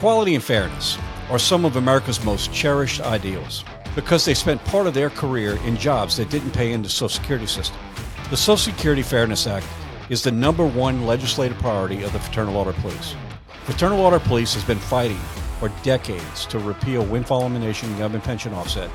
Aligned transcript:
Equality 0.00 0.36
and 0.36 0.44
fairness 0.44 0.96
are 1.28 1.40
some 1.40 1.64
of 1.64 1.74
America's 1.74 2.22
most 2.22 2.52
cherished 2.52 3.00
ideals 3.00 3.64
because 3.96 4.24
they 4.24 4.32
spent 4.32 4.64
part 4.64 4.86
of 4.86 4.94
their 4.94 5.10
career 5.10 5.56
in 5.64 5.76
jobs 5.76 6.16
that 6.16 6.30
didn't 6.30 6.52
pay 6.52 6.70
into 6.70 6.86
the 6.86 6.94
Social 6.94 7.08
Security 7.08 7.48
system. 7.48 7.76
The 8.30 8.36
Social 8.36 8.72
Security 8.72 9.02
Fairness 9.02 9.48
Act 9.48 9.66
is 10.08 10.22
the 10.22 10.30
number 10.30 10.64
one 10.64 11.04
legislative 11.04 11.58
priority 11.58 12.04
of 12.04 12.12
the 12.12 12.20
Fraternal 12.20 12.54
Order 12.54 12.74
Police. 12.74 13.16
Fraternal 13.64 13.98
Order 13.98 14.20
Police 14.20 14.54
has 14.54 14.62
been 14.62 14.78
fighting 14.78 15.18
for 15.58 15.68
decades 15.82 16.46
to 16.46 16.60
repeal 16.60 17.04
windfall 17.04 17.40
elimination 17.40 17.88
and 17.88 17.98
government 17.98 18.22
pension 18.22 18.54
offset, 18.54 18.90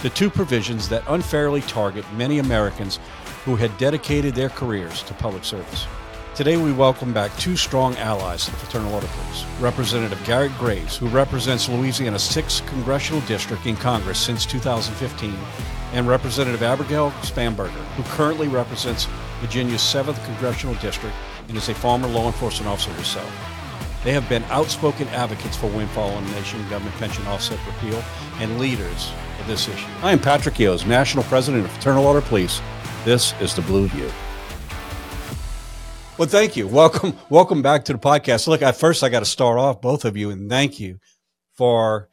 the 0.00 0.08
two 0.08 0.30
provisions 0.30 0.88
that 0.88 1.04
unfairly 1.08 1.60
target 1.60 2.10
many 2.14 2.38
Americans 2.38 3.00
who 3.44 3.54
had 3.54 3.76
dedicated 3.76 4.34
their 4.34 4.48
careers 4.48 5.02
to 5.02 5.12
public 5.12 5.44
service. 5.44 5.86
Today, 6.38 6.56
we 6.56 6.70
welcome 6.70 7.12
back 7.12 7.36
two 7.36 7.56
strong 7.56 7.96
allies 7.96 8.44
to 8.44 8.52
the 8.52 8.58
Fraternal 8.58 8.94
Order 8.94 9.08
Police. 9.08 9.44
Representative 9.58 10.24
Garret 10.24 10.56
Graves, 10.56 10.96
who 10.96 11.08
represents 11.08 11.68
Louisiana's 11.68 12.22
6th 12.22 12.64
Congressional 12.68 13.20
District 13.22 13.66
in 13.66 13.74
Congress 13.74 14.20
since 14.20 14.46
2015, 14.46 15.36
and 15.94 16.06
Representative 16.06 16.62
Abigail 16.62 17.10
Spanberger, 17.22 17.84
who 17.96 18.04
currently 18.14 18.46
represents 18.46 19.08
Virginia's 19.40 19.80
7th 19.80 20.24
Congressional 20.26 20.76
District 20.76 21.16
and 21.48 21.56
is 21.56 21.70
a 21.70 21.74
former 21.74 22.06
law 22.06 22.26
enforcement 22.26 22.70
officer 22.70 22.92
herself. 22.92 23.28
They 24.04 24.12
have 24.12 24.28
been 24.28 24.44
outspoken 24.44 25.08
advocates 25.08 25.56
for 25.56 25.66
windfall 25.66 26.12
elimination, 26.12 26.60
government 26.70 26.94
pension 26.98 27.26
offset 27.26 27.58
repeal, 27.66 28.00
and 28.38 28.60
leaders 28.60 29.10
of 29.40 29.48
this 29.48 29.66
issue. 29.66 29.88
I 30.02 30.12
am 30.12 30.20
Patrick 30.20 30.54
Yoes, 30.54 30.86
National 30.86 31.24
President 31.24 31.64
of 31.64 31.72
Fraternal 31.72 32.06
Order 32.06 32.20
Police. 32.20 32.60
This 33.04 33.34
is 33.40 33.56
the 33.56 33.62
Blue 33.62 33.88
View. 33.88 34.08
Well, 36.18 36.26
thank 36.26 36.56
you. 36.56 36.66
Welcome, 36.66 37.16
welcome 37.30 37.62
back 37.62 37.84
to 37.84 37.92
the 37.92 37.98
podcast. 38.00 38.48
Look, 38.48 38.60
at 38.60 38.76
first 38.76 39.04
I 39.04 39.08
got 39.08 39.20
to 39.20 39.24
start 39.24 39.56
off 39.56 39.80
both 39.80 40.04
of 40.04 40.16
you 40.16 40.30
and 40.30 40.50
thank 40.50 40.80
you 40.80 40.98
for 41.54 42.08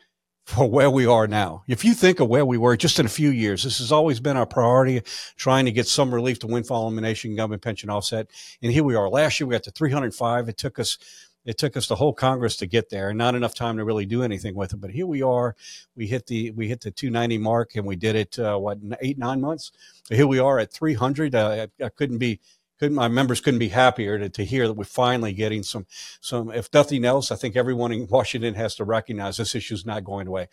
for 0.45 0.69
where 0.69 0.91
we 0.91 1.07
are 1.07 1.25
now. 1.25 1.63
If 1.67 1.83
you 1.83 1.95
think 1.95 2.19
of 2.19 2.29
where 2.29 2.45
we 2.45 2.59
were 2.59 2.77
just 2.77 2.99
in 2.99 3.07
a 3.07 3.09
few 3.09 3.31
years, 3.31 3.63
this 3.63 3.79
has 3.79 3.91
always 3.91 4.19
been 4.19 4.37
our 4.37 4.45
priority, 4.45 5.01
trying 5.37 5.65
to 5.65 5.71
get 5.71 5.87
some 5.87 6.13
relief 6.13 6.37
to 6.39 6.47
windfall 6.47 6.83
elimination, 6.83 7.35
government 7.35 7.63
pension 7.63 7.89
offset. 7.89 8.27
And 8.61 8.71
here 8.71 8.83
we 8.83 8.93
are. 8.93 9.09
Last 9.09 9.39
year 9.39 9.47
we 9.47 9.53
got 9.53 9.63
to 9.63 9.71
305. 9.71 10.49
It 10.49 10.57
took 10.57 10.77
us 10.77 10.99
it 11.43 11.57
took 11.57 11.75
us 11.75 11.87
the 11.87 11.95
whole 11.95 12.13
Congress 12.13 12.57
to 12.57 12.67
get 12.67 12.91
there, 12.91 13.09
and 13.09 13.17
not 13.17 13.33
enough 13.33 13.55
time 13.55 13.77
to 13.77 13.85
really 13.85 14.05
do 14.05 14.21
anything 14.21 14.53
with 14.53 14.73
it. 14.73 14.77
But 14.77 14.91
here 14.91 15.07
we 15.07 15.23
are. 15.23 15.55
We 15.95 16.05
hit 16.05 16.27
the 16.27 16.51
we 16.51 16.67
hit 16.67 16.81
the 16.81 16.91
290 16.91 17.39
mark, 17.39 17.75
and 17.75 17.87
we 17.87 17.95
did 17.95 18.15
it 18.15 18.37
uh, 18.37 18.55
what 18.57 18.77
eight 19.01 19.17
nine 19.17 19.41
months. 19.41 19.71
So 20.03 20.13
here 20.13 20.27
we 20.27 20.37
are 20.37 20.59
at 20.59 20.71
300. 20.71 21.33
Uh, 21.33 21.67
I, 21.81 21.85
I 21.85 21.89
couldn't 21.89 22.19
be 22.19 22.39
couldn't 22.85 22.95
my 22.95 23.07
members 23.07 23.41
couldn't 23.41 23.59
be 23.59 23.69
happier 23.69 24.19
to, 24.19 24.29
to 24.29 24.45
hear 24.45 24.67
that 24.67 24.73
we're 24.73 24.83
finally 24.83 25.33
getting 25.33 25.63
some 25.63 25.85
some 26.21 26.51
if 26.51 26.71
nothing 26.73 27.05
else 27.05 27.31
i 27.31 27.35
think 27.35 27.55
everyone 27.55 27.91
in 27.91 28.07
washington 28.07 28.53
has 28.53 28.75
to 28.75 28.83
recognize 28.83 29.37
this 29.37 29.55
issue 29.55 29.73
is 29.73 29.85
not 29.85 30.03
going 30.03 30.27
away 30.27 30.47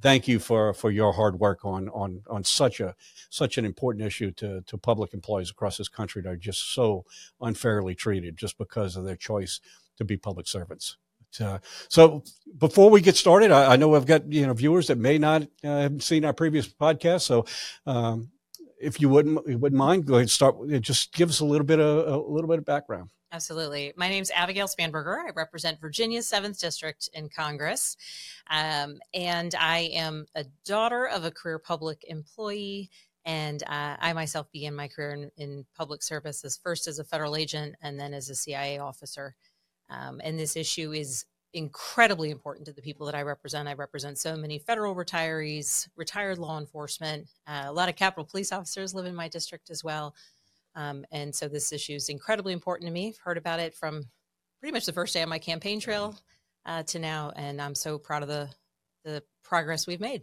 thank 0.00 0.26
you 0.26 0.38
for 0.38 0.74
for 0.74 0.90
your 0.90 1.12
hard 1.12 1.38
work 1.38 1.64
on 1.64 1.88
on 1.90 2.22
on 2.28 2.42
such 2.44 2.80
a 2.80 2.94
such 3.30 3.56
an 3.58 3.64
important 3.64 4.04
issue 4.04 4.30
to 4.32 4.62
to 4.62 4.76
public 4.76 5.14
employees 5.14 5.50
across 5.50 5.76
this 5.76 5.88
country 5.88 6.22
that 6.22 6.28
are 6.28 6.36
just 6.36 6.74
so 6.74 7.04
unfairly 7.40 7.94
treated 7.94 8.36
just 8.36 8.58
because 8.58 8.96
of 8.96 9.04
their 9.04 9.16
choice 9.16 9.60
to 9.96 10.04
be 10.04 10.16
public 10.16 10.46
servants 10.46 10.96
uh, 11.40 11.58
so 11.90 12.22
before 12.56 12.88
we 12.88 13.02
get 13.02 13.14
started, 13.14 13.50
I, 13.50 13.74
I, 13.74 13.76
know 13.76 13.94
I've 13.94 14.06
got 14.06 14.32
you 14.32 14.46
know 14.46 14.54
viewers 14.54 14.86
that 14.86 14.96
may 14.96 15.18
not 15.18 15.42
uh, 15.62 15.80
have 15.80 16.02
seen 16.02 16.24
our 16.24 16.32
previous 16.32 16.66
podcast. 16.66 17.22
So 17.22 17.44
um, 17.84 18.30
if 18.80 19.00
you 19.00 19.08
wouldn't 19.08 19.46
you 19.46 19.58
wouldn't 19.58 19.78
mind, 19.78 20.06
go 20.06 20.14
ahead 20.14 20.22
and 20.22 20.30
start. 20.30 20.56
Just 20.80 21.12
give 21.12 21.28
us 21.28 21.40
a 21.40 21.44
little 21.44 21.66
bit 21.66 21.80
of 21.80 22.06
a 22.06 22.16
little 22.16 22.48
bit 22.48 22.58
of 22.58 22.64
background. 22.64 23.10
Absolutely. 23.32 23.92
My 23.96 24.08
name 24.08 24.22
is 24.22 24.30
Abigail 24.34 24.68
Spanberger. 24.68 25.18
I 25.18 25.30
represent 25.34 25.80
Virginia's 25.80 26.30
7th 26.30 26.58
District 26.60 27.08
in 27.12 27.28
Congress. 27.28 27.96
Um, 28.48 28.98
and 29.12 29.54
I 29.58 29.90
am 29.94 30.26
a 30.34 30.44
daughter 30.64 31.06
of 31.06 31.24
a 31.24 31.30
career 31.30 31.58
public 31.58 32.04
employee. 32.08 32.88
And 33.24 33.62
uh, 33.64 33.96
I 33.98 34.12
myself 34.12 34.50
began 34.52 34.74
my 34.74 34.86
career 34.86 35.10
in, 35.10 35.30
in, 35.36 35.66
public 35.76 36.02
service 36.02 36.44
as 36.44 36.56
first 36.56 36.86
as 36.86 37.00
a 37.00 37.04
federal 37.04 37.34
agent 37.34 37.74
and 37.82 37.98
then 37.98 38.14
as 38.14 38.30
a 38.30 38.36
CIA 38.36 38.78
officer. 38.78 39.34
Um, 39.90 40.20
and 40.22 40.38
this 40.38 40.56
issue 40.56 40.92
is 40.92 41.24
incredibly 41.52 42.30
important 42.30 42.66
to 42.66 42.72
the 42.72 42.82
people 42.82 43.06
that 43.06 43.14
I 43.14 43.22
represent. 43.22 43.68
I 43.68 43.74
represent 43.74 44.18
so 44.18 44.36
many 44.36 44.58
federal 44.58 44.94
retirees, 44.94 45.88
retired 45.96 46.38
law 46.38 46.58
enforcement. 46.58 47.28
Uh, 47.46 47.64
a 47.66 47.72
lot 47.72 47.88
of 47.88 47.96
Capitol 47.96 48.24
police 48.24 48.52
officers 48.52 48.94
live 48.94 49.06
in 49.06 49.14
my 49.14 49.28
district 49.28 49.70
as 49.70 49.82
well. 49.82 50.14
Um, 50.74 51.06
and 51.10 51.34
so 51.34 51.48
this 51.48 51.72
issue 51.72 51.94
is 51.94 52.08
incredibly 52.08 52.52
important 52.52 52.88
to 52.88 52.92
me. 52.92 53.08
I've 53.08 53.18
heard 53.18 53.38
about 53.38 53.60
it 53.60 53.74
from 53.74 54.04
pretty 54.60 54.72
much 54.72 54.86
the 54.86 54.92
first 54.92 55.14
day 55.14 55.22
on 55.22 55.28
my 55.28 55.38
campaign 55.38 55.80
trail 55.80 56.18
uh, 56.66 56.82
to 56.84 56.98
now. 56.98 57.32
And 57.34 57.60
I'm 57.60 57.74
so 57.74 57.98
proud 57.98 58.22
of 58.22 58.28
the, 58.28 58.50
the 59.04 59.22
progress 59.42 59.86
we've 59.86 60.00
made. 60.00 60.22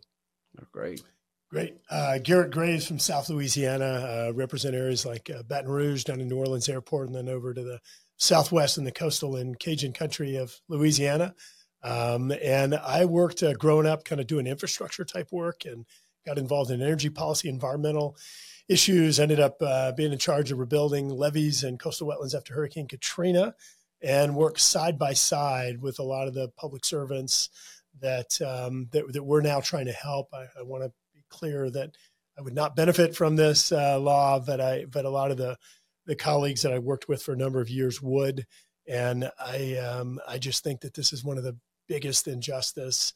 Oh, 0.62 0.66
great. 0.72 1.01
Great. 1.50 1.78
Uh, 1.89 2.17
Garret 2.17 2.51
Graves 2.51 2.88
from 2.88 2.97
South 2.97 3.29
Louisiana, 3.29 3.85
uh, 4.29 4.31
represent 4.33 4.75
areas 4.75 5.06
like 5.06 5.29
uh, 5.29 5.44
Baton 5.44 5.69
Rouge 5.69 6.03
down 6.03 6.19
in 6.19 6.28
New 6.28 6.38
Orleans 6.38 6.67
Airport 6.67 7.07
and 7.07 7.16
then 7.16 7.29
over 7.29 7.53
to 7.53 7.63
the 7.63 7.79
southwest 8.23 8.78
in 8.78 8.85
the 8.85 8.91
coastal 8.91 9.35
and 9.35 9.59
Cajun 9.59 9.91
country 9.91 10.38
of 10.38 10.61
Louisiana. 10.69 11.35
Um, 11.84 12.31
and 12.41 12.73
I 12.75 13.03
worked 13.03 13.44
uh, 13.44 13.53
growing 13.53 13.85
up, 13.85 14.06
kind 14.06 14.22
of 14.22 14.28
doing 14.28 14.47
infrastructure 14.47 15.03
type 15.03 15.28
work 15.31 15.66
and 15.66 15.85
got 16.25 16.38
involved 16.38 16.72
in 16.72 16.81
energy 16.81 17.09
policy, 17.09 17.50
environmental 17.50 18.16
issues. 18.69 19.19
Ended 19.19 19.41
up 19.41 19.57
uh, 19.62 19.91
being 19.91 20.13
in 20.13 20.19
charge 20.19 20.51
of 20.51 20.59
rebuilding 20.59 21.09
levees 21.09 21.63
and 21.66 21.78
coastal 21.78 22.07
wetlands 22.07 22.33
after 22.33 22.53
Hurricane 22.53 22.88
Katrina, 22.88 23.56
and 24.01 24.38
worked 24.38 24.62
side 24.62 24.97
by 24.97 25.12
side 25.12 25.81
with 25.81 26.00
a 26.00 26.03
lot 26.03 26.29
of 26.29 26.33
the 26.33 26.47
public 26.56 26.85
servants 26.85 27.50
that 28.00 28.41
um, 28.41 28.88
that, 28.94 29.12
that, 29.12 29.23
we're 29.23 29.41
now 29.41 29.59
trying 29.59 29.88
to 29.88 29.91
help. 29.91 30.29
I, 30.33 30.45
I 30.57 30.63
want 30.63 30.83
to 30.83 30.94
be 31.13 31.25
clear 31.28 31.69
that 31.72 31.91
I 32.38 32.41
would 32.41 32.56
not 32.56 32.78
benefit 32.78 33.17
from 33.17 33.35
this 33.35 33.73
uh, 33.73 34.00
law, 34.00 34.39
but 34.39 34.62
I 34.62 34.85
but 34.85 35.03
a 35.03 35.09
lot 35.09 35.31
of 35.31 35.38
the 35.38 35.57
the 36.06 36.16
colleagues 36.16 36.62
that 36.62 36.74
I 36.74 36.80
worked 36.80 37.08
with 37.08 37.22
for 37.22 37.34
a 37.34 37.38
number 37.38 37.62
of 37.62 37.69
years 37.69 38.02
would. 38.02 38.46
And 38.88 39.30
I, 39.40 39.75
um, 39.78 40.19
I 40.28 40.38
just 40.38 40.64
think 40.64 40.81
that 40.81 40.94
this 40.94 41.14
is 41.14 41.24
one 41.24 41.38
of 41.38 41.44
the 41.44 41.58
biggest 41.88 42.28
injustice 42.28 43.14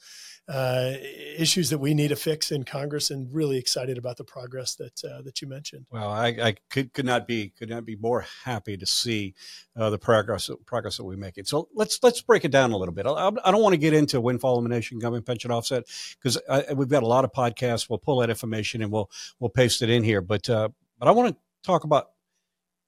uh, 0.47 0.93
issues 1.37 1.69
that 1.69 1.77
we 1.77 1.93
need 1.93 2.07
to 2.07 2.15
fix 2.15 2.51
in 2.51 2.63
Congress, 2.63 3.11
and 3.11 3.27
really 3.33 3.57
excited 3.57 3.97
about 3.97 4.15
the 4.15 4.23
progress 4.23 4.75
that 4.75 5.03
uh, 5.03 5.21
that 5.23 5.41
you 5.41 5.47
mentioned. 5.47 5.85
Well, 5.91 6.09
I, 6.09 6.27
I, 6.27 6.55
could, 6.69 6.93
could 6.93 7.05
not 7.05 7.27
be 7.27 7.49
could 7.49 7.69
not 7.69 7.85
be 7.85 7.97
more 7.97 8.25
happy 8.45 8.77
to 8.77 8.85
see 8.85 9.33
uh, 9.75 9.89
the 9.89 9.97
progress 9.97 10.49
progress 10.65 10.97
that 10.97 11.03
we're 11.03 11.17
making. 11.17 11.45
So 11.45 11.67
let's 11.73 11.99
let's 12.01 12.21
break 12.21 12.45
it 12.45 12.51
down 12.51 12.71
a 12.71 12.77
little 12.77 12.93
bit. 12.93 13.05
I, 13.05 13.29
I 13.43 13.51
don't 13.51 13.61
want 13.61 13.73
to 13.73 13.77
get 13.77 13.93
into 13.93 14.21
windfall 14.21 14.53
elimination, 14.53 14.99
government 14.99 15.25
pension 15.25 15.51
offset, 15.51 15.83
because 16.21 16.37
we've 16.73 16.87
got 16.87 17.03
a 17.03 17.07
lot 17.07 17.25
of 17.25 17.33
podcasts. 17.33 17.89
We'll 17.89 17.99
pull 17.99 18.19
that 18.19 18.29
information 18.29 18.81
and 18.81 18.89
we'll 18.89 19.11
we'll 19.41 19.49
paste 19.49 19.81
it 19.81 19.89
in 19.89 20.01
here. 20.01 20.21
But 20.21 20.49
uh, 20.49 20.69
but 20.97 21.09
I 21.09 21.11
want 21.11 21.35
to 21.35 21.37
talk 21.61 21.83
about 21.83 22.11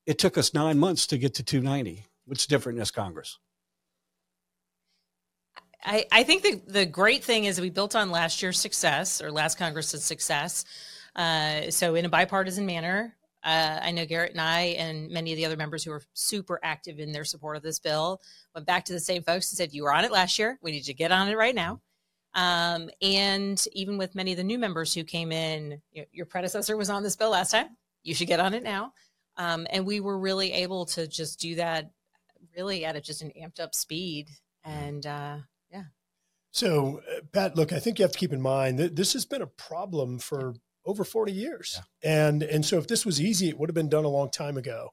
it 0.05 0.19
took 0.19 0.37
us 0.37 0.53
nine 0.53 0.79
months 0.79 1.07
to 1.07 1.17
get 1.17 1.35
to 1.35 1.43
290. 1.43 2.05
What's 2.25 2.45
different 2.45 2.77
in 2.77 2.79
this 2.79 2.91
Congress? 2.91 3.39
I, 5.83 6.05
I 6.11 6.23
think 6.23 6.43
the, 6.43 6.61
the 6.67 6.85
great 6.85 7.23
thing 7.23 7.45
is 7.45 7.61
we 7.61 7.69
built 7.69 7.95
on 7.95 8.11
last 8.11 8.41
year's 8.41 8.59
success 8.59 9.21
or 9.21 9.31
last 9.31 9.57
Congress's 9.57 10.03
success. 10.03 10.65
Uh, 11.15 11.71
so, 11.71 11.95
in 11.95 12.05
a 12.05 12.09
bipartisan 12.09 12.65
manner, 12.65 13.15
uh, 13.43 13.79
I 13.81 13.91
know 13.91 14.05
Garret 14.05 14.31
and 14.31 14.41
I 14.41 14.75
and 14.77 15.09
many 15.09 15.31
of 15.31 15.37
the 15.37 15.45
other 15.45 15.55
members 15.55 15.83
who 15.83 15.91
are 15.91 16.01
super 16.13 16.59
active 16.63 16.99
in 16.99 17.11
their 17.11 17.23
support 17.23 17.55
of 17.55 17.63
this 17.63 17.79
bill 17.79 18.21
went 18.53 18.67
back 18.67 18.85
to 18.85 18.93
the 18.93 18.99
same 18.99 19.23
folks 19.23 19.51
and 19.51 19.57
said, 19.57 19.73
You 19.73 19.83
were 19.83 19.93
on 19.93 20.03
it 20.03 20.11
last 20.11 20.37
year. 20.37 20.59
We 20.61 20.71
need 20.71 20.83
to 20.83 20.93
get 20.93 21.11
on 21.11 21.29
it 21.29 21.37
right 21.37 21.55
now. 21.55 21.81
Um, 22.35 22.89
and 23.01 23.63
even 23.73 23.97
with 23.97 24.13
many 24.13 24.31
of 24.31 24.37
the 24.37 24.43
new 24.43 24.59
members 24.59 24.93
who 24.93 25.03
came 25.03 25.31
in, 25.31 25.81
you 25.91 26.01
know, 26.01 26.07
your 26.11 26.25
predecessor 26.25 26.77
was 26.77 26.89
on 26.89 27.01
this 27.01 27.15
bill 27.15 27.31
last 27.31 27.51
time. 27.51 27.77
You 28.03 28.13
should 28.13 28.27
get 28.27 28.39
on 28.39 28.53
it 28.53 28.63
now. 28.63 28.93
Um, 29.39 29.65
and 29.69 29.85
we 29.85 30.01
were 30.01 30.19
really 30.19 30.51
able 30.51 30.85
to 30.87 31.07
just 31.07 31.39
do 31.39 31.55
that 31.55 31.89
really 32.55 32.83
at 32.83 32.97
a, 32.97 33.01
just 33.01 33.21
an 33.21 33.31
amped 33.41 33.59
up 33.59 33.73
speed. 33.73 34.29
And 34.65 35.05
uh, 35.05 35.37
yeah. 35.71 35.83
So, 36.51 37.01
uh, 37.09 37.21
Pat, 37.31 37.55
look, 37.55 37.71
I 37.71 37.79
think 37.79 37.97
you 37.97 38.03
have 38.03 38.11
to 38.11 38.19
keep 38.19 38.33
in 38.33 38.41
mind 38.41 38.77
that 38.79 38.97
this 38.97 39.13
has 39.13 39.25
been 39.25 39.41
a 39.41 39.47
problem 39.47 40.19
for 40.19 40.55
over 40.85 41.05
40 41.05 41.31
years. 41.31 41.79
Yeah. 42.03 42.27
And, 42.27 42.43
and 42.43 42.65
so 42.65 42.77
if 42.77 42.87
this 42.87 43.05
was 43.05 43.21
easy, 43.21 43.47
it 43.47 43.57
would 43.57 43.69
have 43.69 43.75
been 43.75 43.89
done 43.89 44.05
a 44.05 44.09
long 44.09 44.29
time 44.29 44.57
ago. 44.57 44.89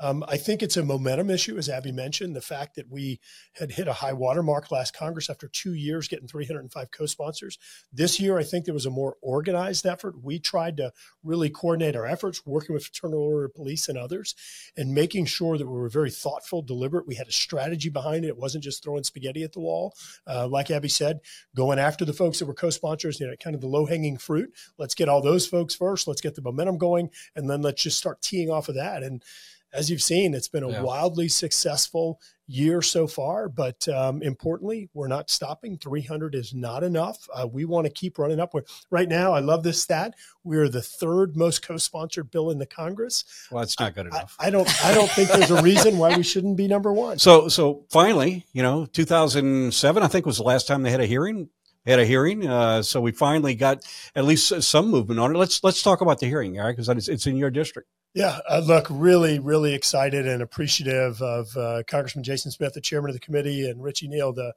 Um, 0.00 0.24
I 0.28 0.36
think 0.36 0.62
it's 0.62 0.76
a 0.76 0.84
momentum 0.84 1.30
issue, 1.30 1.56
as 1.58 1.68
Abby 1.68 1.92
mentioned. 1.92 2.36
The 2.36 2.40
fact 2.40 2.76
that 2.76 2.90
we 2.90 3.20
had 3.54 3.72
hit 3.72 3.88
a 3.88 3.92
high 3.92 4.12
watermark 4.12 4.70
last 4.70 4.94
Congress 4.94 5.28
after 5.28 5.48
two 5.48 5.74
years 5.74 6.08
getting 6.08 6.28
305 6.28 6.90
co 6.90 7.06
sponsors. 7.06 7.58
This 7.92 8.20
year, 8.20 8.38
I 8.38 8.44
think 8.44 8.64
there 8.64 8.74
was 8.74 8.86
a 8.86 8.90
more 8.90 9.16
organized 9.20 9.86
effort. 9.86 10.22
We 10.22 10.38
tried 10.38 10.76
to 10.76 10.92
really 11.24 11.50
coordinate 11.50 11.96
our 11.96 12.06
efforts, 12.06 12.46
working 12.46 12.74
with 12.74 12.84
Fraternal 12.84 13.20
Order 13.20 13.48
Police 13.48 13.88
and 13.88 13.98
others, 13.98 14.34
and 14.76 14.94
making 14.94 15.26
sure 15.26 15.58
that 15.58 15.66
we 15.66 15.78
were 15.78 15.88
very 15.88 16.10
thoughtful, 16.10 16.62
deliberate. 16.62 17.06
We 17.06 17.16
had 17.16 17.28
a 17.28 17.32
strategy 17.32 17.88
behind 17.88 18.24
it. 18.24 18.28
It 18.28 18.38
wasn't 18.38 18.64
just 18.64 18.84
throwing 18.84 19.02
spaghetti 19.02 19.42
at 19.42 19.52
the 19.52 19.60
wall. 19.60 19.94
Uh, 20.26 20.46
like 20.46 20.70
Abby 20.70 20.88
said, 20.88 21.20
going 21.56 21.78
after 21.78 22.04
the 22.04 22.12
folks 22.12 22.38
that 22.38 22.46
were 22.46 22.54
co 22.54 22.70
sponsors, 22.70 23.18
you 23.18 23.26
know, 23.26 23.34
kind 23.36 23.54
of 23.54 23.60
the 23.60 23.66
low 23.66 23.86
hanging 23.86 24.16
fruit. 24.16 24.52
Let's 24.78 24.94
get 24.94 25.08
all 25.08 25.22
those 25.22 25.46
folks 25.46 25.74
first. 25.74 26.06
Let's 26.06 26.20
get 26.20 26.36
the 26.36 26.42
momentum 26.42 26.78
going, 26.78 27.10
and 27.34 27.50
then 27.50 27.62
let's 27.62 27.82
just 27.82 27.98
start 27.98 28.22
teeing 28.22 28.50
off 28.50 28.68
of 28.68 28.76
that. 28.76 29.02
And 29.02 29.24
as 29.72 29.90
you've 29.90 30.02
seen, 30.02 30.34
it's 30.34 30.48
been 30.48 30.62
a 30.62 30.70
yeah. 30.70 30.82
wildly 30.82 31.28
successful 31.28 32.20
year 32.46 32.80
so 32.80 33.06
far. 33.06 33.48
But 33.48 33.86
um, 33.88 34.22
importantly, 34.22 34.88
we're 34.94 35.08
not 35.08 35.30
stopping. 35.30 35.76
300 35.76 36.34
is 36.34 36.54
not 36.54 36.82
enough. 36.82 37.28
Uh, 37.32 37.46
we 37.46 37.64
want 37.64 37.86
to 37.86 37.92
keep 37.92 38.18
running 38.18 38.40
up. 38.40 38.54
Right 38.90 39.08
now, 39.08 39.32
I 39.32 39.40
love 39.40 39.62
this 39.62 39.82
stat. 39.82 40.14
We 40.44 40.56
are 40.56 40.68
the 40.68 40.82
third 40.82 41.36
most 41.36 41.62
co-sponsored 41.62 42.30
bill 42.30 42.50
in 42.50 42.58
the 42.58 42.66
Congress. 42.66 43.24
Well, 43.50 43.60
that's 43.60 43.78
not 43.78 43.94
good 43.94 44.06
enough. 44.06 44.36
I, 44.40 44.46
I 44.46 44.50
don't. 44.50 44.84
I 44.84 44.94
don't 44.94 45.10
think 45.10 45.28
there's 45.28 45.50
a 45.50 45.62
reason 45.62 45.98
why 45.98 46.16
we 46.16 46.22
shouldn't 46.22 46.56
be 46.56 46.68
number 46.68 46.92
one. 46.92 47.18
So, 47.18 47.48
so 47.48 47.84
finally, 47.90 48.46
you 48.52 48.62
know, 48.62 48.86
2007, 48.86 50.02
I 50.02 50.06
think 50.08 50.26
was 50.26 50.38
the 50.38 50.42
last 50.44 50.66
time 50.66 50.82
they 50.82 50.90
had 50.90 51.00
a 51.00 51.06
hearing 51.06 51.50
had 51.88 52.00
a 52.00 52.04
hearing. 52.04 52.46
Uh, 52.46 52.82
so 52.82 53.00
we 53.00 53.12
finally 53.12 53.54
got 53.54 53.82
at 54.14 54.24
least 54.24 54.62
some 54.62 54.90
movement 54.90 55.18
on 55.18 55.34
it. 55.34 55.38
Let's 55.38 55.62
let's 55.64 55.82
talk 55.82 56.00
about 56.00 56.20
the 56.20 56.26
hearing, 56.26 56.54
Garret, 56.54 56.76
because 56.76 56.88
it's, 56.88 57.08
it's 57.08 57.26
in 57.26 57.36
your 57.36 57.50
district. 57.50 57.88
Yeah, 58.14 58.38
uh, 58.48 58.62
look, 58.64 58.86
really, 58.90 59.38
really 59.38 59.74
excited 59.74 60.26
and 60.26 60.42
appreciative 60.42 61.20
of 61.20 61.56
uh, 61.56 61.82
Congressman 61.86 62.24
Jason 62.24 62.50
Smith, 62.50 62.74
the 62.74 62.80
chairman 62.80 63.10
of 63.10 63.14
the 63.14 63.20
committee, 63.20 63.68
and 63.68 63.82
Richie 63.82 64.08
Neal, 64.08 64.32
the 64.32 64.54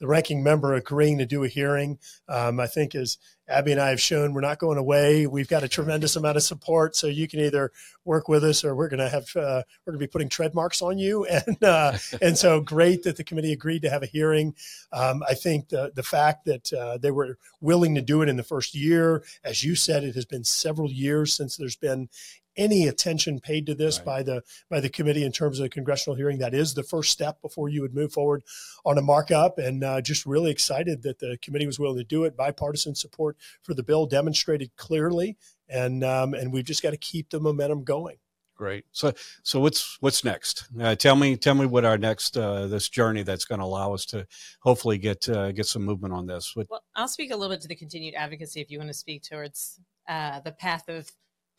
the 0.00 0.08
ranking 0.08 0.42
member, 0.42 0.74
agreeing 0.74 1.18
to 1.18 1.26
do 1.26 1.44
a 1.44 1.48
hearing. 1.48 1.98
Um, 2.28 2.58
I 2.58 2.66
think 2.66 2.94
as 2.96 3.16
Abby 3.46 3.72
and 3.72 3.80
I 3.80 3.90
have 3.90 4.00
shown, 4.00 4.32
we're 4.32 4.40
not 4.40 4.58
going 4.58 4.78
away. 4.78 5.26
We've 5.26 5.48
got 5.48 5.62
a 5.62 5.68
tremendous 5.68 6.16
amount 6.16 6.36
of 6.36 6.42
support, 6.42 6.96
so 6.96 7.06
you 7.06 7.28
can 7.28 7.40
either 7.40 7.70
work 8.04 8.28
with 8.28 8.42
us 8.42 8.64
or 8.64 8.74
we're 8.74 8.88
going 8.88 8.98
to 8.98 9.08
have 9.08 9.28
uh, 9.36 9.62
we're 9.86 9.92
going 9.92 10.00
to 10.00 10.06
be 10.06 10.10
putting 10.10 10.28
tread 10.28 10.54
marks 10.54 10.82
on 10.82 10.98
you. 10.98 11.26
And 11.46 11.62
uh, 11.62 11.98
and 12.22 12.38
so 12.38 12.60
great 12.60 13.02
that 13.02 13.16
the 13.16 13.24
committee 13.24 13.52
agreed 13.52 13.82
to 13.82 13.90
have 13.90 14.02
a 14.02 14.06
hearing. 14.06 14.54
Um, 14.92 15.22
I 15.28 15.34
think 15.34 15.68
the 15.68 15.92
the 15.94 16.02
fact 16.02 16.44
that 16.46 16.72
uh, 16.72 16.98
they 16.98 17.10
were 17.10 17.38
willing 17.60 17.94
to 17.94 18.02
do 18.02 18.22
it 18.22 18.28
in 18.28 18.36
the 18.36 18.42
first 18.42 18.74
year, 18.74 19.22
as 19.44 19.62
you 19.62 19.74
said, 19.74 20.04
it 20.04 20.14
has 20.14 20.24
been 20.24 20.44
several 20.44 20.90
years 20.90 21.34
since 21.34 21.56
there's 21.56 21.76
been 21.76 22.08
any 22.56 22.86
attention 22.86 23.40
paid 23.40 23.66
to 23.66 23.74
this 23.74 23.98
right. 23.98 24.06
by 24.06 24.22
the 24.22 24.42
by 24.70 24.80
the 24.80 24.88
committee 24.88 25.24
in 25.24 25.32
terms 25.32 25.58
of 25.58 25.66
a 25.66 25.68
congressional 25.68 26.16
hearing. 26.16 26.38
That 26.38 26.54
is 26.54 26.74
the 26.74 26.82
first 26.82 27.10
step 27.10 27.40
before 27.42 27.68
you 27.68 27.82
would 27.82 27.94
move 27.94 28.12
forward 28.12 28.42
on 28.84 28.98
a 28.98 29.02
markup. 29.02 29.58
And 29.58 29.82
uh, 29.82 30.00
just 30.00 30.26
really 30.26 30.50
excited 30.50 31.02
that 31.02 31.18
the 31.18 31.38
committee 31.42 31.66
was 31.66 31.78
willing 31.78 31.98
to 31.98 32.04
do 32.04 32.24
it. 32.24 32.36
Bipartisan 32.36 32.94
support 32.94 33.36
for 33.62 33.74
the 33.74 33.82
bill 33.82 34.06
demonstrated 34.06 34.74
clearly, 34.76 35.36
and 35.68 36.04
um, 36.04 36.34
and 36.34 36.52
we've 36.52 36.64
just 36.64 36.82
got 36.82 36.90
to 36.90 36.96
keep 36.96 37.30
the 37.30 37.40
momentum 37.40 37.84
going. 37.84 38.16
Great. 38.56 38.84
So 38.92 39.12
so 39.42 39.58
what's 39.58 39.96
what's 40.00 40.22
next? 40.22 40.68
Uh, 40.80 40.94
tell 40.94 41.16
me 41.16 41.36
tell 41.36 41.54
me 41.54 41.66
what 41.66 41.84
our 41.84 41.98
next 41.98 42.36
uh, 42.36 42.68
this 42.68 42.88
journey 42.88 43.24
that's 43.24 43.44
going 43.44 43.58
to 43.58 43.64
allow 43.64 43.92
us 43.92 44.06
to 44.06 44.26
hopefully 44.60 44.96
get 44.96 45.28
uh, 45.28 45.50
get 45.50 45.66
some 45.66 45.84
movement 45.84 46.14
on 46.14 46.26
this. 46.26 46.54
What- 46.54 46.68
well, 46.70 46.84
I'll 46.94 47.08
speak 47.08 47.32
a 47.32 47.36
little 47.36 47.52
bit 47.52 47.60
to 47.62 47.68
the 47.68 47.74
continued 47.74 48.14
advocacy 48.14 48.60
if 48.60 48.70
you 48.70 48.78
want 48.78 48.90
to 48.90 48.94
speak 48.94 49.24
towards 49.24 49.80
uh, 50.08 50.38
the 50.40 50.52
path 50.52 50.88
of 50.88 51.10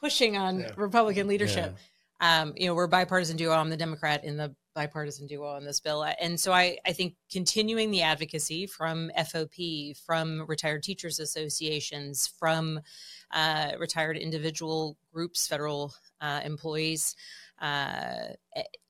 pushing 0.06 0.38
on 0.38 0.60
yeah. 0.60 0.72
Republican 0.78 1.28
leadership. 1.28 1.76
Yeah. 2.22 2.42
Um, 2.42 2.54
you 2.56 2.68
know, 2.68 2.76
we're 2.76 2.88
bipartisan 2.88 3.38
duo. 3.38 3.54
I'm 3.54 3.70
the 3.70 3.78
Democrat 3.78 4.24
in 4.24 4.38
the 4.38 4.56
bipartisan 4.76 5.28
duo 5.28 5.48
on 5.48 5.66
this 5.66 5.80
bill. 5.80 6.06
And 6.22 6.40
so 6.40 6.54
I, 6.54 6.78
I 6.86 6.94
think 6.94 7.16
continuing 7.32 7.92
the 7.92 8.04
advocacy 8.04 8.68
from 8.68 9.10
FOP, 9.18 9.98
from 10.06 10.46
retired 10.48 10.84
teachers 10.84 11.20
associations, 11.20 12.32
from 12.40 12.80
uh, 13.32 13.72
retired 13.80 14.18
individual 14.18 14.98
groups, 15.14 15.48
federal 15.48 15.94
uh, 16.22 16.42
employees, 16.44 17.16
uh, 17.62 18.36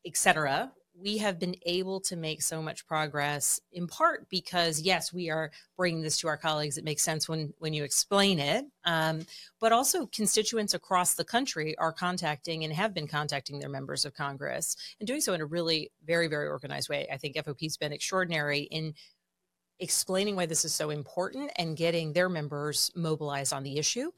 et 0.05 0.15
cetera, 0.15 0.71
we 0.99 1.17
have 1.17 1.39
been 1.39 1.55
able 1.65 1.99
to 1.99 2.15
make 2.15 2.41
so 2.41 2.61
much 2.61 2.87
progress 2.87 3.59
in 3.73 3.87
part 3.87 4.29
because 4.29 4.81
yes 4.81 5.11
we 5.11 5.29
are 5.29 5.51
bringing 5.75 6.01
this 6.01 6.17
to 6.19 6.27
our 6.27 6.37
colleagues. 6.37 6.77
It 6.77 6.83
makes 6.83 7.03
sense 7.03 7.27
when 7.27 7.53
when 7.59 7.73
you 7.73 7.83
explain 7.83 8.39
it. 8.39 8.65
Um, 8.85 9.25
but 9.59 9.71
also 9.71 10.05
constituents 10.05 10.73
across 10.73 11.15
the 11.15 11.25
country 11.25 11.77
are 11.77 11.91
contacting 11.91 12.63
and 12.63 12.73
have 12.73 12.93
been 12.93 13.07
contacting 13.07 13.59
their 13.59 13.69
members 13.69 14.05
of 14.05 14.13
congress 14.13 14.75
and 14.99 15.07
doing 15.07 15.21
so 15.21 15.33
in 15.33 15.41
a 15.41 15.45
really 15.45 15.91
very 16.05 16.27
very 16.27 16.47
organized 16.47 16.89
way. 16.89 17.07
I 17.11 17.17
think 17.17 17.35
fop's 17.35 17.77
been 17.77 17.93
extraordinary 17.93 18.61
in 18.61 18.93
explaining 19.79 20.35
why 20.35 20.45
this 20.45 20.63
is 20.63 20.73
so 20.73 20.89
important 20.89 21.51
and 21.57 21.75
getting 21.75 22.13
their 22.13 22.29
members 22.29 22.91
mobilized 22.95 23.53
on 23.53 23.63
the 23.63 23.77
issue. 23.77 24.11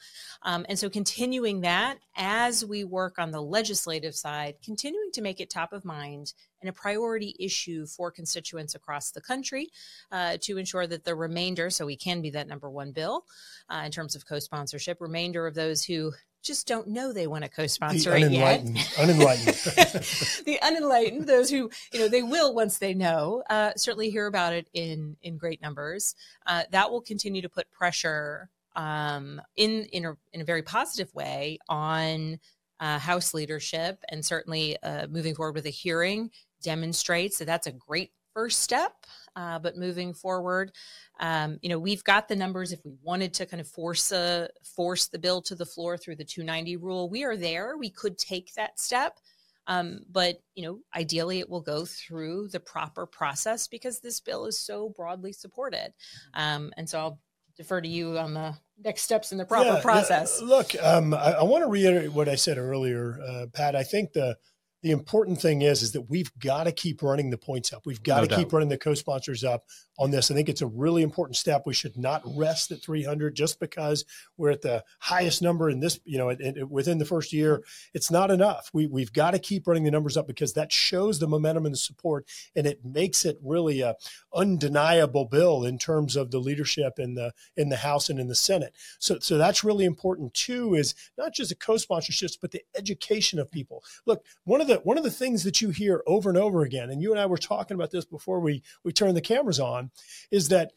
Um, 0.44 0.66
and 0.70 0.78
so 0.78 0.90
continuing 0.90 1.62
that 1.62 1.98
as 2.16 2.64
we 2.64 2.84
work 2.84 3.18
on 3.18 3.32
the 3.32 3.42
legislative 3.42 4.16
side, 4.16 4.56
continuing 4.64 5.12
to 5.14 5.22
make 5.22 5.40
it 5.40 5.50
top 5.50 5.74
of 5.74 5.84
mind 5.84 6.34
and 6.62 6.70
a 6.70 6.74
priority 6.74 7.36
issue 7.40 7.86
for 7.86 8.12
constituents 8.12 8.76
across 8.76 9.12
the 9.12 9.22
country 9.22 9.70
uh, 10.12 10.38
to 10.42 10.58
ensure 10.58 10.88
that 10.88 11.06
the 11.06 11.16
remainder, 11.16 11.70
so 11.70 11.86
we 11.86 11.96
can 11.96 12.22
be 12.22 12.30
that 12.32 12.48
number 12.48 12.70
one 12.70 12.92
bill 12.92 13.26
uh, 13.70 13.82
in 13.86 13.92
terms 13.92 14.16
of 14.16 14.26
co-sponsorship, 14.26 15.02
remainder 15.02 15.48
of 15.48 15.56
those 15.56 15.84
who 15.84 16.12
just 16.44 16.68
don't 16.68 16.88
know 16.88 17.12
they 17.12 17.28
want 17.28 17.44
to 17.44 17.50
co-sponsor 17.50 18.16
it 18.16 18.32
yet. 18.32 18.62
Unenlightened. 19.00 19.56
the 20.46 20.60
unenlightened, 20.62 21.28
those 21.28 21.50
who 21.50 21.70
you 21.92 22.00
know 22.00 22.08
they 22.08 22.24
will 22.24 22.54
once 22.54 22.78
they 22.78 22.94
know, 22.94 23.44
uh, 23.50 23.72
certainly 23.76 24.10
hear 24.10 24.28
about 24.28 24.54
it 24.54 24.70
in 24.74 25.18
in 25.22 25.38
great 25.38 25.62
numbers. 25.62 26.16
Uh, 26.46 26.64
that 26.72 26.92
will 26.92 27.02
continue 27.02 27.42
to 27.42 27.50
put 27.50 27.70
pressure 27.72 28.50
um, 28.76 29.42
in 29.56 29.86
in 29.92 30.06
a, 30.06 30.18
in 30.34 30.42
a 30.42 30.46
very 30.46 30.62
positive 30.62 31.14
way 31.14 31.60
on 31.68 32.40
uh, 32.80 33.00
House 33.00 33.34
leadership, 33.34 34.04
and 34.10 34.24
certainly 34.24 34.78
uh, 34.84 35.08
moving 35.08 35.36
forward 35.36 35.56
with 35.56 35.66
a 35.66 35.72
hearing 35.72 36.32
demonstrates 36.62 37.40
that 37.40 37.46
that's 37.46 37.68
a 37.68 37.72
great 37.72 38.12
first 38.38 38.62
step. 38.62 38.94
Uh, 39.36 39.58
but 39.58 39.78
moving 39.78 40.14
forward, 40.14 40.72
um, 41.20 41.58
you 41.64 41.70
know, 41.70 41.80
we've 41.80 42.04
got 42.04 42.28
the 42.28 42.36
numbers. 42.36 42.72
If 42.72 42.80
we 42.86 42.94
wanted 43.02 43.34
to 43.36 43.48
kind 43.48 43.60
of 43.60 43.68
force 43.68 44.12
a 44.12 44.48
force 44.64 45.08
the 45.08 45.18
bill 45.18 45.42
to 45.44 45.56
the 45.56 45.66
floor 45.66 45.98
through 45.98 46.18
the 46.18 46.24
290 46.24 46.78
rule, 46.78 47.10
we 47.10 47.24
are 47.24 47.36
there. 47.36 47.78
We 47.78 47.90
could 47.90 48.20
take 48.20 48.54
that 48.54 48.80
step. 48.80 49.20
Um, 49.66 50.02
but 50.12 50.40
you 50.54 50.64
know, 50.64 50.80
ideally, 50.96 51.40
it 51.40 51.50
will 51.50 51.62
go 51.62 51.84
through 51.86 52.50
the 52.50 52.60
proper 52.60 53.08
process 53.08 53.68
because 53.68 54.00
this 54.00 54.20
bill 54.20 54.46
is 54.46 54.60
so 54.60 54.90
broadly 54.90 55.34
supported. 55.34 55.94
Um, 56.36 56.72
and 56.78 56.88
so 56.88 57.00
I'll 57.00 57.20
defer 57.58 57.82
to 57.82 57.88
you 57.88 58.20
on 58.20 58.36
the 58.36 58.56
next 58.84 59.02
steps 59.02 59.32
in 59.32 59.40
the 59.40 59.46
proper 59.46 59.74
yeah, 59.74 59.82
process. 59.82 60.40
Yeah. 60.42 60.48
Look, 60.48 60.76
um, 60.82 61.14
I, 61.16 61.34
I 61.34 61.44
want 61.44 61.64
to 61.64 61.70
reiterate 61.70 62.14
what 62.14 62.30
I 62.30 62.36
said 62.36 62.60
earlier, 62.60 63.20
uh, 63.28 63.48
Pat. 63.52 63.76
I 63.76 63.84
think 63.84 64.14
the 64.14 64.38
the 64.84 64.92
important 64.92 65.42
thing 65.42 65.64
is 65.64 65.82
is 65.82 65.92
that 65.94 66.10
we've 66.10 66.32
got 66.40 66.66
to 66.66 66.72
keep 66.72 67.02
running 67.02 67.30
the 67.30 67.38
points 67.38 67.74
up. 67.74 67.86
We've 67.86 68.02
got 68.02 68.18
no 68.18 68.22
to 68.24 68.28
doubt. 68.30 68.40
keep 68.40 68.54
running 68.54 68.70
the 68.70 68.78
co-sponsors 68.78 69.44
up 69.44 69.66
on 70.00 70.12
this. 70.12 70.30
I 70.30 70.36
think 70.36 70.50
it's 70.50 70.62
a 70.62 70.68
really 70.68 71.02
important 71.02 71.36
step. 71.36 71.64
We 71.66 71.74
should 71.74 71.98
not 71.98 72.22
rest 72.36 72.72
at 72.72 72.82
300 72.84 73.36
just 73.36 73.60
because 73.60 74.06
we're 74.38 74.52
at 74.52 74.62
the 74.62 74.84
highest 75.00 75.42
number 75.42 75.70
in 75.70 75.80
this, 75.80 76.00
you 76.06 76.18
know, 76.18 76.30
it, 76.30 76.40
it, 76.40 76.70
within 76.70 77.00
the 77.00 77.06
first 77.06 77.34
year. 77.34 77.64
It's 77.94 78.12
not 78.12 78.30
enough. 78.30 78.70
We, 78.74 78.86
we've 78.86 79.12
got 79.12 79.32
to 79.32 79.40
keep 79.40 79.66
running 79.66 79.84
the 79.84 79.92
numbers 79.92 80.18
up 80.18 80.28
because 80.28 80.54
that 80.54 80.72
shows 80.72 81.20
the 81.20 81.28
momentum 81.28 81.66
and 81.66 81.74
the 81.74 81.80
support, 81.80 82.28
and 82.56 82.68
it 82.68 82.86
makes 82.86 83.26
it 83.26 83.40
really 83.42 83.82
a 83.82 83.96
undeniable 84.36 85.26
bill 85.26 85.66
in 85.66 85.80
terms 85.80 86.16
of 86.16 86.30
the 86.30 86.40
leadership 86.40 87.00
in 87.00 87.16
the 87.16 87.34
in 87.56 87.70
the 87.70 87.78
House 87.78 88.10
and 88.10 88.20
in 88.20 88.28
the 88.28 88.36
Senate. 88.36 88.74
So, 89.00 89.18
so 89.20 89.38
that's 89.38 89.64
really 89.64 89.86
important 89.86 90.34
too. 90.34 90.76
Is 90.76 90.94
not 91.18 91.34
just 91.34 91.50
the 91.50 91.56
co-sponsorships, 91.56 92.38
but 92.40 92.52
the 92.52 92.62
education 92.78 93.40
of 93.40 93.52
people. 93.52 93.84
Look, 94.06 94.24
one 94.44 94.62
of 94.62 94.67
the 94.68 94.78
one 94.78 94.98
of 94.98 95.04
the 95.04 95.12
things 95.12 95.44
that 95.44 95.62
you 95.62 95.70
hear 95.70 96.04
over 96.06 96.30
and 96.30 96.38
over 96.38 96.64
again, 96.64 96.90
and 96.90 97.02
you 97.02 97.12
and 97.12 97.20
I 97.20 97.26
were 97.26 97.38
talking 97.38 97.76
about 97.76 97.92
this 97.92 98.06
before 98.06 98.40
we 98.40 98.64
we 98.84 98.92
turned 98.92 99.18
the 99.18 99.22
cameras 99.22 99.60
on 99.60 99.92
is 100.32 100.50
that 100.50 100.72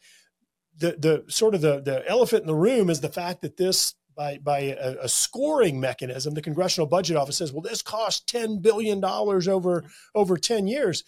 the 0.77 0.95
the 0.97 1.31
sort 1.31 1.55
of 1.55 1.61
the 1.61 1.81
the 1.81 2.07
elephant 2.09 2.41
in 2.41 2.47
the 2.47 2.55
room 2.55 2.89
is 2.89 3.01
the 3.01 3.09
fact 3.09 3.41
that 3.41 3.57
this 3.57 3.95
by 4.15 4.37
by 4.37 4.59
a, 4.59 4.97
a, 5.03 5.09
scoring 5.09 5.79
mechanism, 5.79 6.33
the 6.33 6.41
Congressional 6.41 6.87
Budget 6.87 7.17
Office 7.17 7.37
says, 7.37 7.51
well, 7.51 7.61
this 7.61 7.81
cost 7.81 8.27
ten 8.27 8.59
billion 8.59 8.99
dollars 8.99 9.47
over 9.47 9.85
over 10.13 10.37
ten 10.37 10.67
years. 10.67 11.03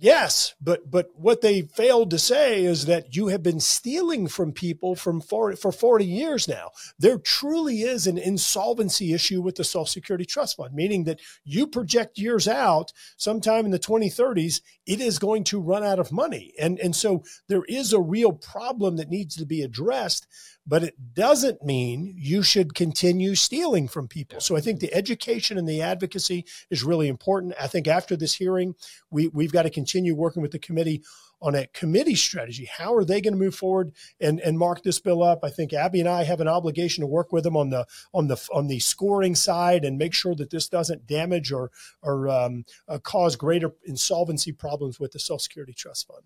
Yes, 0.00 0.54
but 0.60 0.88
but 0.88 1.10
what 1.16 1.40
they 1.40 1.62
failed 1.62 2.10
to 2.10 2.18
say 2.20 2.62
is 2.62 2.86
that 2.86 3.16
you 3.16 3.28
have 3.28 3.42
been 3.42 3.58
stealing 3.58 4.28
from 4.28 4.52
people 4.52 4.94
from 4.94 5.20
for, 5.20 5.56
for 5.56 5.72
40 5.72 6.04
years 6.04 6.46
now. 6.46 6.70
There 7.00 7.18
truly 7.18 7.82
is 7.82 8.06
an 8.06 8.16
insolvency 8.16 9.12
issue 9.12 9.42
with 9.42 9.56
the 9.56 9.64
Social 9.64 9.86
Security 9.86 10.24
Trust 10.24 10.56
Fund, 10.56 10.72
meaning 10.72 11.02
that 11.04 11.20
you 11.44 11.66
project 11.66 12.16
years 12.16 12.46
out, 12.46 12.92
sometime 13.16 13.64
in 13.64 13.72
the 13.72 13.78
2030s, 13.78 14.60
it 14.86 15.00
is 15.00 15.18
going 15.18 15.42
to 15.44 15.60
run 15.60 15.82
out 15.82 15.98
of 15.98 16.12
money. 16.12 16.54
And, 16.60 16.78
and 16.78 16.94
so 16.94 17.24
there 17.48 17.64
is 17.68 17.92
a 17.92 18.00
real 18.00 18.32
problem 18.32 18.96
that 18.96 19.10
needs 19.10 19.34
to 19.36 19.46
be 19.46 19.62
addressed 19.62 20.28
but 20.68 20.84
it 20.84 21.14
doesn't 21.14 21.64
mean 21.64 22.14
you 22.16 22.42
should 22.42 22.74
continue 22.74 23.34
stealing 23.34 23.88
from 23.88 24.06
people. 24.06 24.38
So 24.40 24.54
I 24.54 24.60
think 24.60 24.80
the 24.80 24.94
education 24.94 25.56
and 25.56 25.66
the 25.66 25.80
advocacy 25.80 26.44
is 26.70 26.84
really 26.84 27.08
important. 27.08 27.54
I 27.58 27.66
think 27.66 27.88
after 27.88 28.16
this 28.16 28.34
hearing, 28.34 28.74
we, 29.10 29.28
we've 29.28 29.52
got 29.52 29.62
to 29.62 29.70
continue 29.70 30.14
working 30.14 30.42
with 30.42 30.52
the 30.52 30.58
committee 30.58 31.02
on 31.40 31.54
a 31.54 31.66
committee 31.68 32.16
strategy. 32.16 32.68
How 32.76 32.94
are 32.94 33.04
they 33.04 33.20
going 33.20 33.32
to 33.32 33.38
move 33.38 33.54
forward 33.54 33.92
and, 34.20 34.40
and 34.40 34.58
mark 34.58 34.82
this 34.82 34.98
bill 34.98 35.22
up? 35.22 35.40
I 35.42 35.50
think 35.50 35.72
Abby 35.72 36.00
and 36.00 36.08
I 36.08 36.24
have 36.24 36.40
an 36.40 36.48
obligation 36.48 37.00
to 37.02 37.06
work 37.06 37.32
with 37.32 37.44
them 37.44 37.56
on 37.56 37.70
the 37.70 37.86
on 38.12 38.26
the 38.26 38.36
on 38.52 38.66
the 38.66 38.80
scoring 38.80 39.36
side 39.36 39.84
and 39.84 39.96
make 39.96 40.12
sure 40.12 40.34
that 40.34 40.50
this 40.50 40.68
doesn't 40.68 41.06
damage 41.06 41.52
or 41.52 41.70
or 42.02 42.28
um, 42.28 42.64
uh, 42.88 42.98
cause 42.98 43.36
greater 43.36 43.72
insolvency 43.84 44.52
problems 44.52 44.98
with 44.98 45.12
the 45.12 45.20
Social 45.20 45.38
Security 45.38 45.72
Trust 45.72 46.08
Fund. 46.08 46.24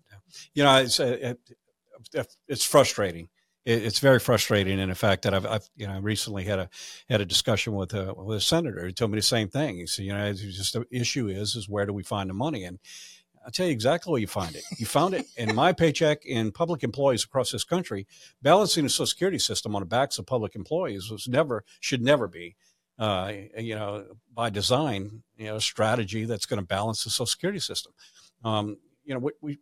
You 0.53 0.63
know, 0.63 0.77
it's 0.77 0.99
uh, 0.99 1.35
it's 2.47 2.65
frustrating 2.65 3.29
it, 3.65 3.83
it's 3.83 3.99
very 3.99 4.19
frustrating. 4.19 4.79
And 4.79 4.91
the 4.91 4.95
fact 4.95 5.23
that 5.23 5.33
I've, 5.33 5.45
I've, 5.45 5.69
you 5.75 5.87
know, 5.87 5.99
recently 5.99 6.43
had 6.43 6.59
a 6.59 6.69
had 7.09 7.21
a 7.21 7.25
discussion 7.25 7.73
with 7.73 7.93
a 7.93 8.13
with 8.13 8.37
a 8.37 8.41
senator 8.41 8.81
who 8.81 8.91
told 8.91 9.11
me 9.11 9.17
the 9.17 9.23
same 9.23 9.49
thing. 9.49 9.77
He 9.77 9.87
said, 9.87 10.05
you 10.05 10.13
know, 10.13 10.33
just 10.33 10.73
the 10.73 10.85
issue 10.91 11.27
is 11.27 11.55
is 11.55 11.69
where 11.69 11.85
do 11.85 11.93
we 11.93 12.03
find 12.03 12.29
the 12.29 12.33
money? 12.33 12.63
And 12.63 12.79
I'll 13.45 13.51
tell 13.51 13.65
you 13.65 13.73
exactly 13.73 14.09
where 14.11 14.21
you 14.21 14.27
find 14.27 14.55
it. 14.55 14.63
You 14.77 14.85
found 14.85 15.13
it 15.13 15.25
in 15.35 15.53
my 15.53 15.73
paycheck 15.73 16.25
in 16.25 16.51
public 16.51 16.83
employees 16.83 17.25
across 17.25 17.51
this 17.51 17.65
country. 17.65 18.07
Balancing 18.41 18.85
the 18.85 18.89
Social 18.89 19.07
Security 19.07 19.39
system 19.39 19.75
on 19.75 19.81
the 19.81 19.85
backs 19.85 20.17
of 20.17 20.25
public 20.25 20.55
employees 20.55 21.11
was 21.11 21.27
never 21.27 21.65
should 21.81 22.01
never 22.01 22.27
be, 22.27 22.55
uh, 22.97 23.33
you 23.57 23.75
know, 23.75 24.05
by 24.33 24.49
design, 24.49 25.23
you 25.35 25.47
know, 25.47 25.57
a 25.57 25.61
strategy 25.61 26.23
that's 26.23 26.45
going 26.45 26.61
to 26.61 26.65
balance 26.65 27.03
the 27.03 27.09
Social 27.09 27.25
Security 27.25 27.59
system. 27.59 27.91
Um, 28.45 28.77
you 29.03 29.13
know, 29.13 29.19
we, 29.19 29.31
we 29.41 29.59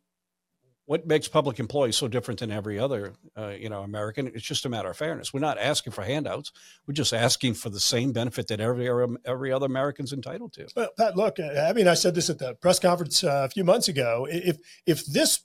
what 0.86 1.06
makes 1.06 1.28
public 1.28 1.60
employees 1.60 1.96
so 1.96 2.08
different 2.08 2.40
than 2.40 2.52
every 2.52 2.78
other 2.78 3.14
uh, 3.38 3.50
you 3.50 3.70
know 3.70 3.82
american 3.82 4.28
it's 4.28 4.44
just 4.44 4.66
a 4.66 4.70
matter 4.70 4.90
of 4.90 4.98
fairness 4.98 5.34
we're 5.34 5.40
not 5.40 5.58
asking 5.58 5.94
for 5.94 6.04
handouts 6.04 6.52
we're 6.88 6.94
just 6.94 7.14
asking 7.14 7.54
for 7.54 7.70
the 7.70 7.80
same 7.80 8.12
benefit 8.12 8.48
that 8.48 8.60
every 8.60 8.90
every 9.26 9.52
other 9.52 9.66
american's 9.66 10.14
entitled 10.14 10.54
to 10.54 10.68
well 10.76 10.90
pat 10.98 11.16
look 11.16 11.40
i 11.40 11.74
mean 11.74 11.88
i 11.88 11.94
said 11.94 12.16
this 12.16 12.30
at 12.30 12.40
the 12.40 12.54
press 12.56 12.80
conference 12.80 13.24
uh, 13.24 13.44
a 13.46 13.50
few 13.50 13.64
months 13.64 13.88
ago 13.88 14.28
if 14.30 14.58
if 14.86 15.06
this 15.06 15.44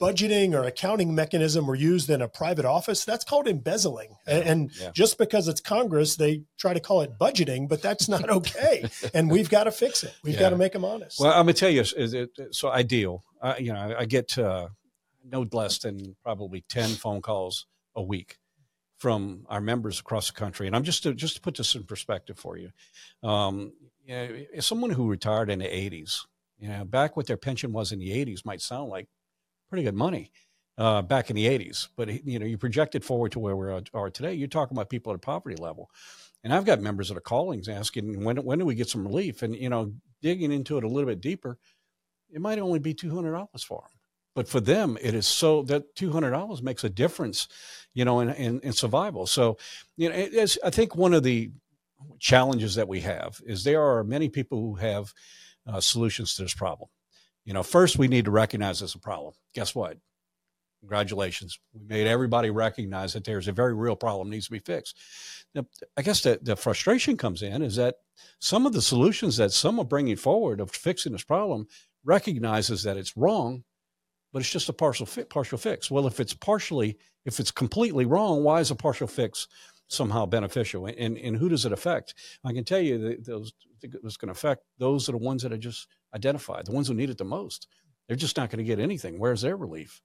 budgeting 0.00 0.52
or 0.52 0.62
accounting 0.64 1.14
mechanism 1.14 1.66
were 1.66 1.74
used 1.74 2.10
in 2.10 2.20
a 2.20 2.28
private 2.28 2.64
office, 2.64 3.04
that's 3.04 3.24
called 3.24 3.48
embezzling. 3.48 4.16
And, 4.26 4.70
yeah. 4.78 4.90
just 4.92 5.18
because 5.18 5.48
it's 5.48 5.60
Congress, 5.60 6.16
they 6.16 6.42
try 6.58 6.74
to 6.74 6.80
call 6.80 7.00
it 7.00 7.18
budgeting, 7.18 7.68
but 7.68 7.82
that's 7.82 8.08
not 8.08 8.28
okay. 8.30 8.88
and 9.14 9.30
we've 9.30 9.48
got 9.48 9.64
to 9.64 9.70
fix 9.70 10.02
it. 10.04 10.14
We've 10.22 10.34
yeah. 10.34 10.40
got 10.40 10.50
to 10.50 10.56
make 10.56 10.72
them 10.72 10.84
honest. 10.84 11.20
Well, 11.20 11.32
I'm 11.32 11.46
gonna 11.46 11.54
tell 11.54 11.70
you, 11.70 11.84
so 12.50 12.70
ideal. 12.70 13.24
You 13.58 13.72
know, 13.72 13.94
I 13.98 14.04
get 14.06 14.36
uh, 14.38 14.68
no 15.24 15.46
less 15.52 15.78
than 15.78 16.16
probably 16.22 16.64
ten 16.68 16.90
phone 16.90 17.22
calls 17.22 17.66
a 17.94 18.02
week 18.02 18.38
from 18.98 19.44
our 19.48 19.60
members 19.60 20.00
across 20.00 20.28
the 20.28 20.38
country. 20.38 20.66
And 20.66 20.74
I'm 20.74 20.84
just 20.84 21.02
to, 21.02 21.14
just 21.14 21.36
to 21.36 21.40
put 21.40 21.56
this 21.56 21.74
in 21.74 21.84
perspective 21.84 22.38
for 22.38 22.56
you. 22.56 22.70
Um, 23.22 23.72
you 24.04 24.14
know, 24.14 24.60
someone 24.60 24.90
who 24.90 25.08
retired 25.08 25.50
in 25.50 25.58
the 25.58 25.66
80s, 25.66 26.20
you 26.58 26.68
know, 26.68 26.84
back 26.84 27.16
what 27.16 27.26
their 27.26 27.36
pension 27.36 27.72
was 27.72 27.92
in 27.92 27.98
the 27.98 28.10
80s 28.10 28.44
might 28.44 28.60
sound 28.62 28.88
like 28.88 29.08
pretty 29.68 29.84
good 29.84 29.94
money 29.94 30.30
uh, 30.78 31.02
back 31.02 31.28
in 31.28 31.36
the 31.36 31.46
80s. 31.46 31.88
But, 31.96 32.24
you 32.26 32.38
know, 32.38 32.46
you 32.46 32.56
project 32.56 32.94
it 32.94 33.04
forward 33.04 33.32
to 33.32 33.38
where 33.38 33.56
we 33.56 33.82
are 33.92 34.10
today, 34.10 34.34
you're 34.34 34.48
talking 34.48 34.76
about 34.76 34.90
people 34.90 35.12
at 35.12 35.16
a 35.16 35.20
poverty 35.20 35.56
level. 35.56 35.90
And 36.42 36.54
I've 36.54 36.64
got 36.64 36.80
members 36.80 37.08
that 37.08 37.16
are 37.16 37.22
calling 37.22 37.62
asking, 37.68 38.24
when, 38.24 38.36
when 38.38 38.58
do 38.58 38.64
we 38.64 38.76
get 38.76 38.88
some 38.88 39.06
relief? 39.06 39.42
And, 39.42 39.54
you 39.54 39.68
know, 39.68 39.92
digging 40.22 40.52
into 40.52 40.78
it 40.78 40.84
a 40.84 40.88
little 40.88 41.08
bit 41.08 41.20
deeper, 41.20 41.58
it 42.36 42.42
might 42.42 42.58
only 42.58 42.78
be 42.78 42.92
$200 42.92 43.64
for 43.64 43.80
them. 43.80 43.98
But 44.34 44.46
for 44.46 44.60
them, 44.60 44.98
it 45.00 45.14
is 45.14 45.26
so 45.26 45.62
that 45.62 45.96
$200 45.96 46.62
makes 46.62 46.84
a 46.84 46.90
difference, 46.90 47.48
you 47.94 48.04
know, 48.04 48.20
in, 48.20 48.28
in, 48.28 48.60
in 48.60 48.72
survival. 48.74 49.26
So, 49.26 49.56
you 49.96 50.10
know, 50.10 50.14
it 50.14 50.58
I 50.62 50.68
think 50.68 50.94
one 50.94 51.14
of 51.14 51.22
the 51.22 51.50
challenges 52.18 52.74
that 52.74 52.88
we 52.88 53.00
have 53.00 53.40
is 53.46 53.64
there 53.64 53.82
are 53.82 54.04
many 54.04 54.28
people 54.28 54.60
who 54.60 54.74
have 54.74 55.14
uh, 55.66 55.80
solutions 55.80 56.34
to 56.34 56.42
this 56.42 56.52
problem. 56.52 56.90
You 57.46 57.54
know, 57.54 57.62
first 57.62 57.96
we 57.96 58.06
need 58.06 58.26
to 58.26 58.30
recognize 58.30 58.82
it's 58.82 58.94
a 58.94 58.98
problem. 58.98 59.32
Guess 59.54 59.74
what? 59.74 59.96
Congratulations. 60.80 61.58
We 61.72 61.86
made 61.86 62.06
everybody 62.06 62.50
recognize 62.50 63.14
that 63.14 63.24
there's 63.24 63.48
a 63.48 63.52
very 63.52 63.74
real 63.74 63.96
problem 63.96 64.28
needs 64.28 64.44
to 64.46 64.52
be 64.52 64.58
fixed. 64.58 64.98
Now, 65.54 65.64
I 65.96 66.02
guess 66.02 66.20
the, 66.20 66.38
the 66.42 66.54
frustration 66.54 67.16
comes 67.16 67.42
in 67.42 67.62
is 67.62 67.76
that 67.76 67.96
some 68.40 68.66
of 68.66 68.74
the 68.74 68.82
solutions 68.82 69.38
that 69.38 69.52
some 69.52 69.78
are 69.78 69.84
bringing 69.84 70.16
forward 70.16 70.60
of 70.60 70.70
fixing 70.70 71.12
this 71.12 71.24
problem 71.24 71.66
recognizes 72.06 72.84
that 72.84 72.96
it's 72.96 73.16
wrong, 73.16 73.64
but 74.32 74.40
it's 74.40 74.50
just 74.50 74.68
a 74.68 74.72
partial 74.72 75.06
fi- 75.06 75.24
partial 75.24 75.58
fix. 75.58 75.90
Well, 75.90 76.06
if 76.06 76.20
it's 76.20 76.34
partially, 76.34 76.96
if 77.24 77.40
it's 77.40 77.50
completely 77.50 78.06
wrong, 78.06 78.44
why 78.44 78.60
is 78.60 78.70
a 78.70 78.74
partial 78.74 79.06
fix 79.06 79.48
somehow 79.88 80.26
beneficial? 80.26 80.86
And, 80.86 81.18
and 81.18 81.36
who 81.36 81.48
does 81.48 81.66
it 81.66 81.72
affect? 81.72 82.14
I 82.44 82.52
can 82.52 82.64
tell 82.64 82.80
you 82.80 82.98
that 82.98 83.26
those 83.26 83.52
it's 83.82 84.16
going 84.16 84.28
to 84.28 84.32
affect 84.32 84.62
those 84.78 85.08
are 85.08 85.12
the 85.12 85.18
ones 85.18 85.42
that 85.42 85.52
are 85.52 85.58
just 85.58 85.86
identified, 86.14 86.66
the 86.66 86.72
ones 86.72 86.88
who 86.88 86.94
need 86.94 87.10
it 87.10 87.18
the 87.18 87.24
most. 87.24 87.68
They're 88.08 88.16
just 88.16 88.36
not 88.36 88.50
going 88.50 88.58
to 88.58 88.64
get 88.64 88.78
anything. 88.78 89.18
Where's 89.18 89.42
their 89.42 89.56
relief? 89.56 90.00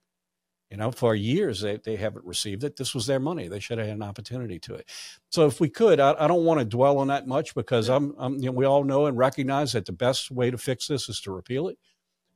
You 0.70 0.78
know, 0.78 0.92
for 0.92 1.14
years 1.14 1.62
they, 1.62 1.78
they 1.84 1.98
haven't 1.98 2.26
received 2.26 2.64
it. 2.64 2.78
This 2.78 2.96
was 2.96 3.06
their 3.06 3.20
money. 3.20 3.50
They 3.50 3.60
should 3.60 3.78
have 3.78 3.88
had 3.88 3.98
an 3.98 4.04
opportunity 4.04 4.58
to 4.60 4.76
it. 4.76 4.90
So 5.30 5.46
if 5.46 5.60
we 5.60 5.70
could, 5.70 6.00
I, 6.00 6.16
I 6.18 6.28
don't 6.28 6.46
want 6.46 6.60
to 6.60 6.66
dwell 6.66 6.98
on 7.00 7.08
that 7.08 7.28
much 7.28 7.54
because 7.54 7.90
I'm, 7.90 8.16
I'm 8.18 8.36
you 8.36 8.46
know, 8.46 8.54
we 8.54 8.66
all 8.66 8.86
know 8.86 9.06
and 9.06 9.18
recognize 9.18 9.74
that 9.74 9.86
the 9.86 9.92
best 9.92 10.32
way 10.32 10.50
to 10.50 10.58
fix 10.58 10.88
this 10.88 11.10
is 11.10 11.20
to 11.22 11.32
repeal 11.32 11.68
it. 11.68 11.78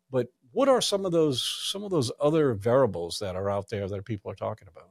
But 0.09 0.27
what 0.51 0.69
are 0.69 0.81
some 0.81 1.05
of 1.05 1.11
those 1.11 1.43
some 1.43 1.83
of 1.83 1.91
those 1.91 2.11
other 2.19 2.53
variables 2.53 3.19
that 3.19 3.35
are 3.35 3.49
out 3.49 3.69
there 3.69 3.87
that 3.87 4.05
people 4.05 4.31
are 4.31 4.35
talking 4.35 4.67
about? 4.67 4.89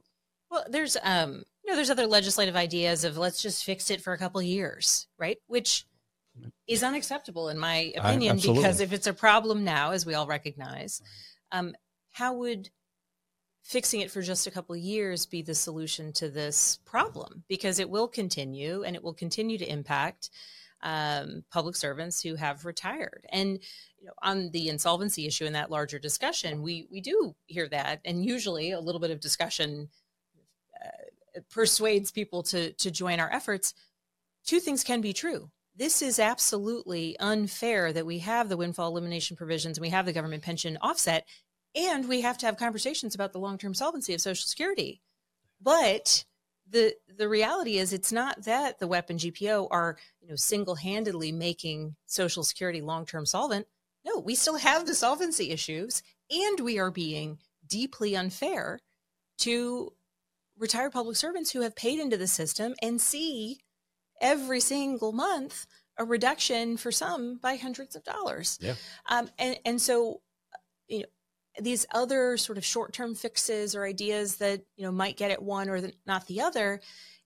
Well, 0.51 0.65
there's 0.69 0.97
um, 1.03 1.45
you 1.65 1.71
know, 1.71 1.77
there's 1.77 1.91
other 1.91 2.07
legislative 2.07 2.57
ideas 2.57 3.05
of 3.05 3.17
let's 3.17 3.41
just 3.41 3.65
fix 3.65 3.91
it 3.91 4.01
for 4.01 4.13
a 4.13 4.19
couple 4.19 4.43
years, 4.43 5.07
right? 5.19 5.39
Which 5.47 5.87
is 6.67 6.83
unacceptable 6.83 7.49
in 7.49 7.59
my 7.59 7.93
opinion 7.97 8.39
I, 8.39 8.41
because 8.41 8.81
if 8.81 8.93
it's 8.93 9.07
a 9.07 9.15
problem 9.15 9.65
now, 9.65 9.93
as 9.93 10.05
we 10.05 10.15
all 10.15 10.27
recognize, 10.27 11.01
um, 11.53 11.75
how 12.11 12.35
would 12.35 12.71
fixing 13.63 14.01
it 14.01 14.11
for 14.11 14.21
just 14.21 14.47
a 14.47 14.51
couple 14.51 14.77
years 14.77 15.27
be 15.27 15.43
the 15.43 15.55
solution 15.55 16.13
to 16.15 16.29
this 16.29 16.79
problem? 16.85 17.45
Because 17.49 17.79
it 17.79 17.89
will 17.89 18.09
continue 18.09 18.83
and 18.83 18.95
it 18.95 19.03
will 19.03 19.15
continue 19.15 19.59
to 19.59 19.71
impact 19.71 20.31
um, 20.83 21.45
public 21.51 21.77
servants 21.77 22.21
who 22.21 22.35
have 22.35 22.67
retired. 22.67 23.27
And 23.31 23.59
you 24.05 24.11
know, 24.11 24.15
on 24.23 24.51
the 24.51 24.69
insolvency 24.69 25.27
issue 25.27 25.47
in 25.47 25.55
that 25.55 25.71
larger 25.71 25.99
discussion, 25.99 26.61
we 26.61 26.87
we 26.91 27.01
do 27.01 27.35
hear 27.47 27.67
that, 27.71 28.03
and 28.05 28.23
usually 28.23 28.71
a 28.71 28.81
little 28.81 29.01
bit 29.01 29.11
of 29.11 29.19
discussion 29.19 29.89
uh, 30.85 31.41
persuades 31.51 32.13
people 32.13 32.43
to 32.43 32.75
to 32.75 32.91
join 32.91 33.19
our 33.19 33.33
efforts. 33.33 33.73
Two 34.45 34.61
things 34.61 34.85
can 34.85 35.01
be 35.01 35.15
true. 35.15 35.51
This 35.75 36.03
is 36.03 36.19
absolutely 36.19 37.19
unfair 37.19 37.95
that 37.95 38.05
we 38.05 38.19
have 38.19 38.51
the 38.51 38.59
windfall 38.59 38.91
elimination 38.91 39.39
provisions 39.39 39.79
and 39.79 39.83
we 39.83 39.89
have 39.89 40.05
the 40.05 40.13
government 40.13 40.43
pension 40.43 40.77
offset 40.83 41.27
and 41.75 42.07
we 42.07 42.21
have 42.21 42.37
to 42.39 42.47
have 42.47 42.59
conversations 42.59 43.15
about 43.15 43.33
the 43.33 43.41
long-term 43.41 43.73
solvency 43.73 44.13
of 44.13 44.21
social 44.21 44.47
security. 44.47 45.01
But 45.63 46.27
the 46.69 46.95
the 47.09 47.29
reality 47.29 47.79
is 47.79 47.95
it's 47.95 48.13
not 48.13 48.45
that 48.45 48.81
the 48.81 48.87
WEP 48.87 49.09
and 49.09 49.19
GPO 49.19 49.69
are 49.71 49.97
you 50.21 50.29
know 50.29 50.37
single-handedly 50.37 51.33
making 51.33 51.97
social 52.05 52.45
security 52.45 52.83
long-term 52.83 53.25
solvent 53.25 53.67
no 54.05 54.19
we 54.19 54.35
still 54.35 54.57
have 54.57 54.87
the 54.87 54.95
solvency 54.95 55.51
issues 55.51 56.03
and 56.31 56.61
we 56.61 56.79
are 56.79 56.91
being 56.91 57.39
deeply 57.67 58.17
unfair 58.17 58.81
to 59.39 59.93
retired 60.59 60.93
public 60.93 61.17
servants 61.17 61.51
who 61.51 61.63
have 61.63 61.77
paid 61.77 61.99
into 61.99 62.17
the 62.17 62.27
system 62.27 62.75
and 62.83 63.01
see 63.01 63.59
every 64.21 64.61
single 64.61 65.13
month 65.13 65.67
a 65.99 66.05
reduction 66.05 66.77
for 66.77 66.91
some 66.91 67.39
by 67.43 67.57
hundreds 67.57 67.95
of 67.95 68.05
dollars. 68.05 68.59
Yeah. 68.61 68.75
Um, 69.09 69.29
and, 69.39 69.59
and 69.65 69.81
so, 69.81 70.23
you 70.89 71.01
know, 71.01 71.07
these 71.61 71.87
other 71.93 72.37
sort 72.37 72.59
of 72.59 72.65
short-term 72.65 73.15
fixes 73.15 73.77
or 73.77 73.85
ideas 73.85 74.37
that, 74.37 74.63
you 74.77 74.85
know, 74.85 74.91
might 74.91 75.17
get 75.17 75.31
at 75.31 75.43
one 75.43 75.69
or 75.69 75.81
the, 75.81 75.93
not 76.05 76.27
the 76.27 76.41
other, 76.41 76.81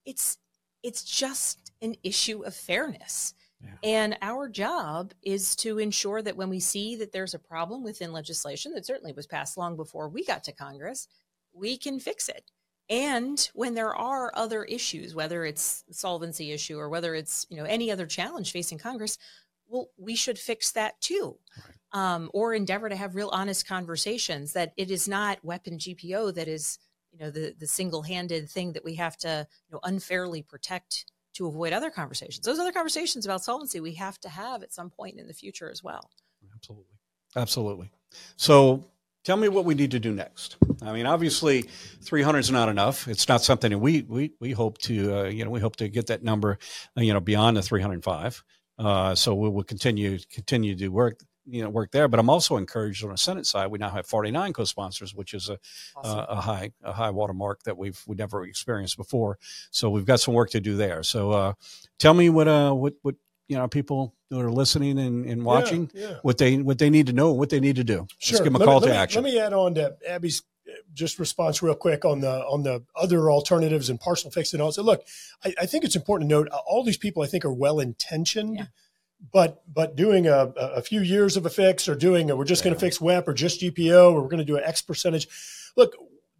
it's, 0.04 0.36
it's 0.82 1.02
just 1.02 1.72
an 1.80 1.94
issue 2.02 2.44
of 2.44 2.54
fairness. 2.54 3.32
Yeah. 3.62 3.70
And 3.82 4.18
our 4.22 4.48
job 4.48 5.12
is 5.22 5.56
to 5.56 5.78
ensure 5.78 6.22
that 6.22 6.36
when 6.36 6.48
we 6.48 6.60
see 6.60 6.96
that 6.96 7.12
there's 7.12 7.34
a 7.34 7.38
problem 7.38 7.82
within 7.82 8.12
legislation 8.12 8.72
that 8.74 8.86
certainly 8.86 9.12
was 9.12 9.26
passed 9.26 9.56
long 9.56 9.76
before 9.76 10.08
we 10.08 10.24
got 10.24 10.44
to 10.44 10.52
Congress, 10.52 11.08
we 11.52 11.76
can 11.76 11.98
fix 11.98 12.28
it 12.28 12.50
and 12.90 13.50
when 13.54 13.74
there 13.74 13.94
are 13.94 14.32
other 14.34 14.64
issues 14.64 15.14
whether 15.14 15.44
it's 15.44 15.84
solvency 15.90 16.52
issue 16.52 16.78
or 16.78 16.88
whether 16.88 17.14
it's 17.14 17.46
you 17.50 17.56
know 17.56 17.64
any 17.64 17.90
other 17.90 18.06
challenge 18.06 18.52
facing 18.52 18.78
congress 18.78 19.18
well 19.66 19.88
we 19.96 20.14
should 20.14 20.38
fix 20.38 20.72
that 20.72 21.00
too 21.00 21.38
right. 21.66 22.14
um, 22.14 22.30
or 22.32 22.54
endeavor 22.54 22.88
to 22.88 22.96
have 22.96 23.14
real 23.14 23.30
honest 23.32 23.66
conversations 23.66 24.52
that 24.52 24.72
it 24.76 24.90
is 24.90 25.06
not 25.06 25.44
WEP 25.44 25.66
and 25.66 25.80
gpo 25.80 26.34
that 26.34 26.48
is 26.48 26.78
you 27.12 27.18
know 27.18 27.30
the 27.30 27.54
the 27.58 27.66
single-handed 27.66 28.48
thing 28.48 28.72
that 28.72 28.84
we 28.84 28.94
have 28.94 29.16
to 29.16 29.46
you 29.68 29.72
know 29.72 29.80
unfairly 29.82 30.42
protect 30.42 31.06
to 31.38 31.46
avoid 31.46 31.72
other 31.72 31.90
conversations 31.90 32.44
those 32.44 32.58
other 32.58 32.72
conversations 32.72 33.24
about 33.24 33.42
solvency 33.42 33.80
we 33.80 33.94
have 33.94 34.18
to 34.20 34.28
have 34.28 34.62
at 34.62 34.72
some 34.72 34.90
point 34.90 35.18
in 35.18 35.26
the 35.26 35.34
future 35.34 35.70
as 35.70 35.82
well 35.82 36.10
absolutely 36.54 36.94
absolutely 37.36 37.90
so 38.36 38.84
tell 39.28 39.36
me 39.36 39.48
what 39.48 39.66
we 39.66 39.74
need 39.74 39.90
to 39.90 39.98
do 39.98 40.10
next. 40.10 40.56
I 40.80 40.92
mean, 40.92 41.04
obviously, 41.04 41.62
300 42.02 42.38
is 42.38 42.50
not 42.50 42.70
enough. 42.70 43.06
It's 43.08 43.28
not 43.28 43.42
something 43.42 43.70
that 43.70 43.78
we 43.78 44.02
we 44.02 44.32
we 44.40 44.52
hope 44.52 44.78
to 44.78 45.18
uh, 45.18 45.24
you 45.24 45.44
know 45.44 45.50
we 45.50 45.60
hope 45.60 45.76
to 45.76 45.88
get 45.88 46.06
that 46.06 46.22
number 46.22 46.58
uh, 46.96 47.02
you 47.02 47.12
know 47.12 47.20
beyond 47.20 47.58
the 47.58 47.62
305. 47.62 48.42
Uh, 48.78 49.14
so 49.14 49.34
we 49.34 49.50
will 49.50 49.64
continue 49.64 50.18
continue 50.32 50.74
to 50.76 50.88
work 50.88 51.20
you 51.48 51.62
know 51.62 51.70
work 51.70 51.90
there. 51.90 52.08
But 52.08 52.20
I'm 52.20 52.30
also 52.30 52.56
encouraged 52.56 53.04
on 53.04 53.10
the 53.10 53.18
Senate 53.18 53.46
side. 53.46 53.68
We 53.68 53.78
now 53.78 53.90
have 53.90 54.06
49 54.06 54.52
co-sponsors, 54.52 55.14
which 55.14 55.34
is 55.34 55.48
a 55.48 55.58
awesome. 55.96 56.26
a 56.28 56.40
high 56.40 56.72
a 56.82 56.92
high 56.92 57.10
watermark 57.10 57.62
that 57.64 57.76
we've 57.76 58.02
we 58.06 58.16
never 58.16 58.44
experienced 58.44 58.96
before. 58.96 59.38
So 59.70 59.90
we've 59.90 60.06
got 60.06 60.20
some 60.20 60.34
work 60.34 60.50
to 60.50 60.60
do 60.60 60.76
there. 60.76 61.02
So 61.02 61.32
uh, 61.32 61.52
tell 61.98 62.14
me 62.14 62.30
what 62.30 62.48
uh 62.48 62.72
what 62.72 62.94
what 63.02 63.16
you 63.48 63.56
know 63.56 63.68
people 63.68 64.14
that 64.30 64.40
are 64.40 64.52
listening 64.52 64.98
and, 64.98 65.24
and 65.24 65.44
watching 65.44 65.90
yeah, 65.94 66.10
yeah. 66.10 66.16
what 66.22 66.38
they 66.38 66.58
what 66.58 66.78
they 66.78 66.90
need 66.90 67.06
to 67.06 67.12
know 67.12 67.32
what 67.32 67.48
they 67.48 67.60
need 67.60 67.76
to 67.76 67.84
do 67.84 68.06
sure 68.18 68.32
Just 68.32 68.44
give 68.44 68.52
them 68.52 68.60
a 68.60 68.64
call 68.64 68.80
me, 68.80 68.88
to 68.88 68.92
let 68.92 69.00
action 69.00 69.22
me, 69.22 69.30
let 69.30 69.36
me 69.36 69.46
add 69.46 69.52
on 69.54 69.74
to 69.76 69.96
abby's 70.06 70.42
just 70.92 71.18
response 71.18 71.62
real 71.62 71.74
quick 71.74 72.04
on 72.04 72.20
the 72.20 72.44
on 72.44 72.62
the 72.62 72.84
other 72.94 73.30
alternatives 73.30 73.88
and 73.88 73.98
partial 73.98 74.30
fix 74.30 74.52
and 74.52 74.60
all. 74.60 74.70
So 74.70 74.82
look, 74.82 75.02
I, 75.42 75.54
I 75.62 75.66
think 75.66 75.84
it's 75.84 75.96
important 75.96 76.28
to 76.28 76.36
note 76.36 76.48
all 76.48 76.84
these 76.84 76.98
people 76.98 77.22
I 77.22 77.26
think 77.26 77.44
are 77.44 77.52
well 77.52 77.80
intentioned. 77.80 78.56
Yeah 78.56 78.66
but 79.32 79.62
but 79.72 79.96
doing 79.96 80.26
a, 80.26 80.52
a 80.56 80.82
few 80.82 81.00
years 81.00 81.36
of 81.36 81.44
a 81.46 81.50
fix 81.50 81.88
or 81.88 81.94
doing 81.94 82.30
a, 82.30 82.36
we're 82.36 82.44
just 82.44 82.62
yeah. 82.62 82.70
going 82.70 82.74
to 82.74 82.80
fix 82.80 83.00
WEP 83.00 83.28
or 83.28 83.34
just 83.34 83.60
GPO 83.60 84.12
or 84.12 84.22
we're 84.22 84.28
going 84.28 84.38
to 84.38 84.44
do 84.44 84.56
an 84.56 84.64
X 84.64 84.82
percentage. 84.82 85.28
Look, 85.76 85.94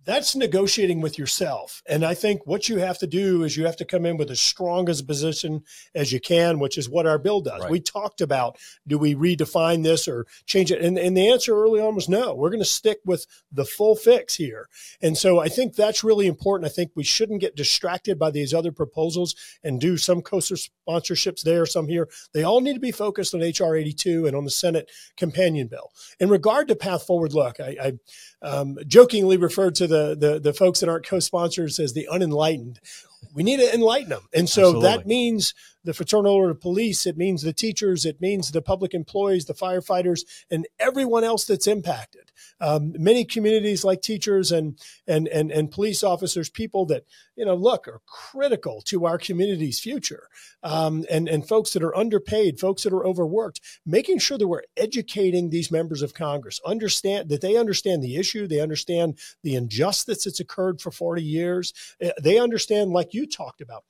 that's 0.08 0.35
negotiating 0.35 1.02
with 1.02 1.18
yourself. 1.18 1.82
And 1.87 2.02
I 2.02 2.14
think 2.14 2.47
what 2.47 2.66
you 2.66 2.78
have 2.78 2.97
to 3.00 3.06
do 3.06 3.42
is 3.42 3.58
you 3.58 3.66
have 3.66 3.76
to 3.76 3.85
come 3.85 4.06
in 4.06 4.16
with 4.16 4.30
as 4.30 4.40
strong 4.40 4.88
as 4.88 5.00
a 5.00 5.04
position 5.04 5.64
as 5.94 6.12
you 6.12 6.18
can, 6.18 6.58
which 6.58 6.78
is 6.78 6.88
what 6.88 7.06
our 7.06 7.18
bill 7.18 7.42
does. 7.42 7.61
Right. 7.61 7.70
We 7.70 7.80
talked 7.80 8.23
about 8.23 8.56
do 8.87 8.97
we 8.97 9.14
redefine 9.14 9.82
this 9.82 10.08
or 10.08 10.26
change 10.47 10.73
it? 10.73 10.80
And, 10.80 10.99
and 10.99 11.14
the 11.14 11.28
answer 11.28 11.54
early 11.54 11.78
on 11.78 11.94
was 11.94 12.08
no. 12.08 12.35
We're 12.35 12.49
going 12.49 12.62
to 12.62 12.64
stick 12.64 13.00
with 13.04 13.26
the 13.52 13.66
full 13.66 13.97
fix 13.97 14.35
here. 14.35 14.70
And 15.02 15.18
so 15.18 15.40
I 15.40 15.50
think 15.50 15.75
that's 15.75 16.02
really 16.02 16.26
important. 16.26 16.70
I 16.70 16.75
think 16.75 16.92
we 16.94 17.04
shouldn't 17.04 17.42
get 17.42 17.54
distracted 17.54 18.18
by 18.18 18.30
these 18.30 18.54
other 18.54 18.73
proposals 18.73 19.35
and 19.62 19.78
do 19.78 19.99
some 19.99 20.23
coaster 20.23 20.56
sponsorships 20.88 21.42
there, 21.42 21.66
some 21.66 21.88
here. 21.88 22.09
They 22.33 22.42
all 22.42 22.61
need 22.61 22.75
to 22.75 22.80
be 22.80 22.92
focused 22.92 23.35
on 23.35 23.40
HR 23.40 23.76
82 23.76 24.26
and 24.26 24.37
on 24.37 24.45
the 24.45 24.50
Senate 24.50 24.90
companion 25.16 25.68
bill. 25.68 25.92
In 26.21 26.28
regard 26.28 26.68
to 26.68 26.76
Path 26.76 27.04
Forward, 27.04 27.35
look, 27.35 27.61
I, 27.61 27.76
I 28.42 28.47
um, 28.47 28.78
jokingly 28.87 29.37
referred 29.37 29.75
to 29.76 29.87
the, 29.87 30.16
the, 30.18 30.40
the 30.40 30.52
folks 30.52 30.80
that 30.80 30.88
aren't 30.88 31.07
co-sponsors 31.07 31.78
as 31.78 31.92
the 31.92 32.09
unenlightened. 32.11 32.80
We 33.35 33.42
need 33.42 33.59
to 33.59 33.75
enlighten 33.75 34.11
them, 34.11 34.28
and 34.33 34.49
so 34.49 34.62
Absolutely. 34.62 34.88
that 34.88 35.07
means 35.07 35.54
the 35.88 35.95
fraternal 35.95 36.35
order 36.35 36.50
of 36.50 36.61
police. 36.61 37.07
It 37.07 37.16
means 37.16 37.40
the 37.40 37.54
teachers. 37.54 38.04
It 38.04 38.21
means 38.21 38.50
the 38.50 38.61
public 38.61 38.92
employees, 38.92 39.47
the 39.47 39.54
firefighters, 39.54 40.21
and 40.50 40.68
everyone 40.78 41.25
else 41.25 41.47
that's 41.47 41.66
impacted. 41.66 42.30
Um, 42.61 42.92
many 42.99 43.25
communities, 43.25 43.85
like 43.85 44.02
teachers 44.02 44.52
and 44.52 44.78
and 45.07 45.26
and 45.28 45.50
and 45.50 45.71
police 45.71 46.04
officers, 46.04 46.50
people 46.50 46.85
that 46.87 47.04
you 47.37 47.47
know 47.47 47.54
look 47.54 47.88
are 47.88 48.02
critical 48.04 48.83
to 48.83 49.07
our 49.07 49.16
community's 49.16 49.80
future, 49.80 50.28
um, 50.62 51.07
and 51.11 51.26
and 51.26 51.49
folks 51.49 51.73
that 51.73 51.83
are 51.83 51.97
underpaid, 51.97 52.61
folks 52.61 52.83
that 52.83 52.92
are 52.92 53.07
overworked, 53.07 53.62
making 53.87 54.18
sure 54.18 54.37
that 54.37 54.47
we're 54.47 54.64
educating 54.76 55.49
these 55.49 55.73
members 55.73 56.02
of 56.02 56.12
Congress, 56.12 56.61
understand 56.66 57.30
that 57.30 57.40
they 57.40 57.57
understand 57.57 58.02
the 58.02 58.16
issue, 58.16 58.47
they 58.47 58.61
understand 58.61 59.18
the 59.42 59.54
injustice 59.54 60.25
that's 60.25 60.38
occurred 60.38 60.83
for 60.83 60.90
40 60.90 61.23
years, 61.23 61.73
eh, 62.02 62.12
they 62.23 62.38
understand, 62.38 62.90
like 62.90 63.14
you 63.14 63.26
talked 63.26 63.62
about 63.62 63.85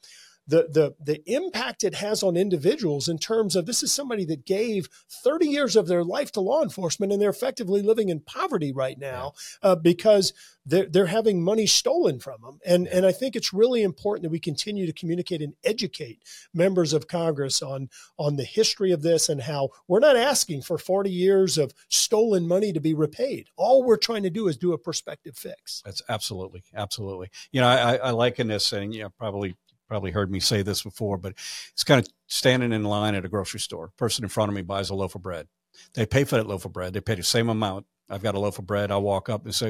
the, 0.49 0.67
the, 0.71 0.95
the 0.99 1.23
impact 1.31 1.85
it 1.85 1.97
has 1.97 2.23
on 2.23 2.37
individuals 2.37 3.07
in 3.07 3.19
terms 3.19 3.55
of 3.55 3.67
this 3.67 3.83
is 3.83 3.93
somebody 3.93 4.25
that 4.25 4.47
gave 4.47 4.89
30 5.23 5.47
years 5.47 5.77
of 5.77 5.87
their 5.87 6.03
life 6.03 6.33
to 6.33 6.41
law 6.41 6.63
enforcement 6.63 7.13
and 7.13 7.21
they're 7.21 7.29
effectively 7.29 7.83
living 7.83 8.09
in 8.09 8.21
poverty 8.21 8.73
right 8.73 8.99
now 8.99 9.33
uh, 9.63 9.77
because 9.77 10.33
they're, 10.65 10.87
they're 10.87 11.07
having 11.07 11.43
money 11.43 11.67
stolen 11.67 12.19
from 12.19 12.41
them. 12.43 12.59
And, 12.65 12.87
and 12.89 13.05
I 13.05 13.13
think 13.13 13.37
it's 13.37 13.53
really 13.53 13.83
important 13.83 14.23
that 14.23 14.31
we 14.31 14.41
continue 14.41 14.87
to 14.87 14.93
communicate 14.93 15.43
and 15.43 15.55
educate 15.65 16.23
members 16.55 16.93
of 16.93 17.09
Congress 17.09 17.63
on, 17.63 17.91
on 18.19 18.37
the 18.37 18.45
history 18.45 18.91
of 18.91 19.03
this 19.03 19.29
and 19.29 19.43
how 19.43 19.69
we're 19.87 20.01
not 20.01 20.17
asking 20.17 20.63
for 20.63 20.79
40 20.79 21.11
years 21.11 21.59
of 21.59 21.73
stolen 21.89 22.49
money 22.49 22.73
to 22.73 22.81
be 22.81 22.95
repaid. 22.95 23.49
All 23.57 23.83
we're 23.83 23.97
trying 23.97 24.23
to 24.23 24.31
do 24.31 24.49
is 24.49 24.57
do 24.57 24.73
a 24.73 24.79
prospective 24.79 25.37
fix. 25.37 25.83
That's 25.85 26.03
absolutely, 26.09 26.65
absolutely. 26.75 27.31
You 27.53 27.61
know, 27.61 27.69
I, 27.69 27.97
I 27.97 28.11
liken 28.11 28.49
this, 28.49 28.73
and 28.73 28.95
you 28.95 29.03
know, 29.03 29.11
probably 29.11 29.57
probably 29.89 30.11
heard 30.11 30.31
me 30.31 30.41
say 30.41 30.63
this 30.63 30.83
before, 30.83 31.19
but 31.19 31.33
it's 31.73 31.85
kind 31.85 32.05
of 32.05 32.13
standing 32.27 32.73
in 32.73 32.85
line 32.85 33.15
at 33.15 33.25
a 33.25 33.29
grocery 33.29 33.61
store. 33.61 33.91
Person 33.97 34.25
in 34.25 34.29
front 34.29 34.51
of 34.51 34.55
me 34.55 34.63
buys 34.63 34.91
a 34.91 34.95
loaf 34.95 35.15
of 35.15 35.23
bread. 35.23 35.49
They 35.95 36.07
pay 36.07 36.25
for 36.25 36.37
that 36.37 36.47
loaf 36.47 36.65
of 36.65 36.73
bread. 36.73 36.93
They 36.93 37.01
pay 37.01 37.15
the 37.15 37.23
same 37.23 37.49
amount. 37.49 37.87
I've 38.09 38.23
got 38.23 38.35
a 38.35 38.39
loaf 38.39 38.59
of 38.59 38.67
bread. 38.67 38.91
I 38.91 38.97
walk 38.99 39.29
up 39.29 39.45
and 39.45 39.55
say, 39.55 39.67